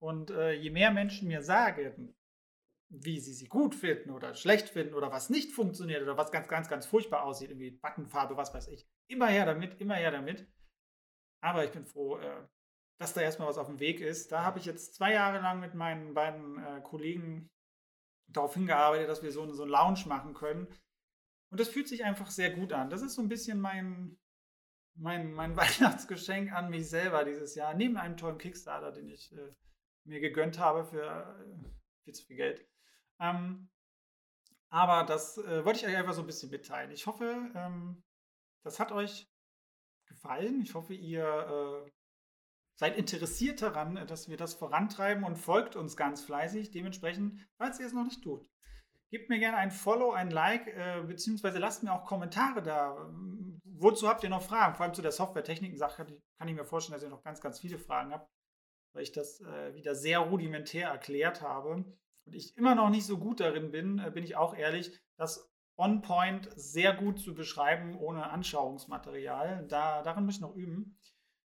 Und 0.00 0.30
äh, 0.30 0.52
je 0.52 0.70
mehr 0.70 0.90
Menschen 0.90 1.28
mir 1.28 1.42
sagen, 1.42 2.14
wie 2.88 3.20
sie 3.20 3.34
sie 3.34 3.46
gut 3.46 3.74
finden 3.74 4.10
oder 4.10 4.34
schlecht 4.34 4.68
finden 4.68 4.94
oder 4.94 5.12
was 5.12 5.30
nicht 5.30 5.52
funktioniert 5.52 6.02
oder 6.02 6.16
was 6.16 6.32
ganz, 6.32 6.48
ganz, 6.48 6.68
ganz 6.68 6.86
furchtbar 6.86 7.22
aussieht, 7.22 7.50
irgendwie 7.50 7.70
Buttonfarbe, 7.70 8.36
was 8.36 8.52
weiß 8.52 8.68
ich. 8.68 8.88
Immer 9.08 9.28
her 9.28 9.46
damit, 9.46 9.80
immer 9.80 9.94
her 9.94 10.10
damit. 10.10 10.48
Aber 11.40 11.64
ich 11.64 11.70
bin 11.70 11.86
froh, 11.86 12.18
äh, 12.18 12.46
dass 12.98 13.14
da 13.14 13.20
erstmal 13.20 13.48
was 13.48 13.58
auf 13.58 13.68
dem 13.68 13.78
Weg 13.78 14.00
ist. 14.00 14.32
Da 14.32 14.44
habe 14.44 14.58
ich 14.58 14.64
jetzt 14.64 14.94
zwei 14.94 15.12
Jahre 15.12 15.40
lang 15.40 15.60
mit 15.60 15.74
meinen 15.74 16.14
beiden 16.14 16.58
äh, 16.58 16.80
Kollegen 16.82 17.48
darauf 18.32 18.54
hingearbeitet, 18.54 19.08
dass 19.08 19.22
wir 19.22 19.32
so, 19.32 19.50
so 19.52 19.62
einen 19.62 19.72
Lounge 19.72 20.04
machen 20.06 20.34
können. 20.34 20.66
Und 21.50 21.58
das 21.60 21.68
fühlt 21.68 21.88
sich 21.88 22.04
einfach 22.04 22.30
sehr 22.30 22.50
gut 22.50 22.72
an. 22.72 22.90
Das 22.90 23.02
ist 23.02 23.14
so 23.14 23.22
ein 23.22 23.28
bisschen 23.28 23.60
mein, 23.60 24.18
mein, 24.94 25.32
mein 25.32 25.56
Weihnachtsgeschenk 25.56 26.52
an 26.52 26.70
mich 26.70 26.88
selber 26.88 27.24
dieses 27.24 27.54
Jahr, 27.54 27.74
neben 27.74 27.96
einem 27.96 28.16
tollen 28.16 28.38
Kickstarter, 28.38 28.92
den 28.92 29.08
ich 29.08 29.32
äh, 29.32 29.52
mir 30.04 30.20
gegönnt 30.20 30.58
habe 30.58 30.84
für 30.84 31.04
äh, 31.04 32.04
viel 32.04 32.14
zu 32.14 32.24
viel 32.24 32.36
Geld. 32.36 32.66
Ähm, 33.20 33.68
aber 34.70 35.04
das 35.04 35.36
äh, 35.38 35.64
wollte 35.64 35.80
ich 35.80 35.86
euch 35.86 35.96
einfach 35.96 36.14
so 36.14 36.22
ein 36.22 36.26
bisschen 36.26 36.50
mitteilen. 36.50 36.92
Ich 36.92 37.06
hoffe, 37.06 37.50
ähm, 37.54 38.02
das 38.62 38.78
hat 38.78 38.92
euch 38.92 39.28
gefallen. 40.06 40.60
Ich 40.62 40.74
hoffe, 40.74 40.94
ihr 40.94 41.24
äh, 41.24 41.90
seid 42.80 42.96
interessiert 42.96 43.60
daran, 43.60 44.06
dass 44.06 44.30
wir 44.30 44.38
das 44.38 44.54
vorantreiben 44.54 45.24
und 45.24 45.36
folgt 45.36 45.76
uns 45.76 45.98
ganz 45.98 46.22
fleißig. 46.22 46.70
Dementsprechend, 46.70 47.46
falls 47.58 47.78
ihr 47.78 47.84
es 47.84 47.92
noch 47.92 48.04
nicht 48.04 48.22
tut, 48.24 48.48
gebt 49.10 49.28
mir 49.28 49.38
gerne 49.38 49.58
ein 49.58 49.70
Follow, 49.70 50.12
ein 50.12 50.30
Like, 50.30 50.66
äh, 50.68 51.02
beziehungsweise 51.06 51.58
lasst 51.58 51.82
mir 51.82 51.92
auch 51.92 52.06
Kommentare 52.06 52.62
da. 52.62 53.12
Wozu 53.64 54.08
habt 54.08 54.24
ihr 54.24 54.30
noch 54.30 54.40
Fragen? 54.40 54.76
Vor 54.76 54.86
allem 54.86 54.94
zu 54.94 55.02
der 55.02 55.12
Software-Techniken-Sache 55.12 56.06
kann 56.38 56.48
ich 56.48 56.54
mir 56.54 56.64
vorstellen, 56.64 56.94
dass 56.94 57.02
ihr 57.02 57.10
noch 57.10 57.22
ganz, 57.22 57.42
ganz 57.42 57.60
viele 57.60 57.78
Fragen 57.78 58.14
habt, 58.14 58.30
weil 58.94 59.02
ich 59.02 59.12
das 59.12 59.42
äh, 59.42 59.74
wieder 59.74 59.94
sehr 59.94 60.20
rudimentär 60.20 60.88
erklärt 60.88 61.42
habe 61.42 61.68
und 61.68 61.98
ich 62.32 62.56
immer 62.56 62.74
noch 62.74 62.88
nicht 62.88 63.04
so 63.04 63.18
gut 63.18 63.40
darin 63.40 63.72
bin, 63.72 63.98
äh, 63.98 64.10
bin 64.10 64.24
ich 64.24 64.36
auch 64.36 64.56
ehrlich, 64.56 64.98
das 65.18 65.52
On-Point 65.76 66.48
sehr 66.56 66.94
gut 66.94 67.20
zu 67.20 67.34
beschreiben 67.34 67.94
ohne 67.98 68.30
Anschauungsmaterial. 68.30 69.66
Da, 69.68 70.00
darin 70.00 70.24
muss 70.24 70.36
ich 70.36 70.40
noch 70.40 70.54
üben. 70.54 70.96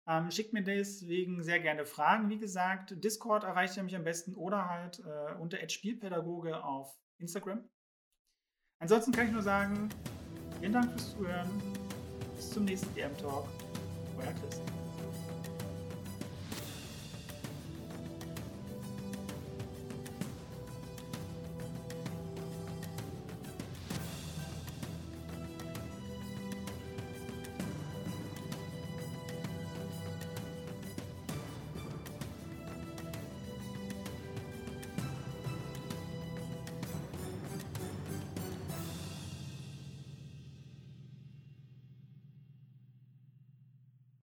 Ähm, 0.07 0.29
schickt 0.29 0.53
mir 0.53 0.63
deswegen 0.63 1.43
sehr 1.43 1.59
gerne 1.59 1.85
Fragen. 1.85 2.29
Wie 2.29 2.37
gesagt, 2.37 3.03
Discord 3.03 3.43
erreicht 3.43 3.75
ihr 3.77 3.83
mich 3.83 3.95
am 3.95 4.03
besten 4.03 4.35
oder 4.35 4.69
halt 4.69 4.99
äh, 4.99 5.35
unter 5.39 5.57
Spielpädagoge 5.67 6.63
auf 6.63 6.95
Instagram. 7.17 7.67
Ansonsten 8.79 9.11
kann 9.11 9.27
ich 9.27 9.33
nur 9.33 9.41
sagen, 9.41 9.89
vielen 10.59 10.73
Dank 10.73 10.91
fürs 10.91 11.11
Zuhören. 11.11 11.49
Bis 12.35 12.51
zum 12.51 12.65
nächsten 12.65 12.93
DM 12.93 13.17
Talk. 13.17 13.47
Euer 14.17 14.33
Chris. 14.33 14.74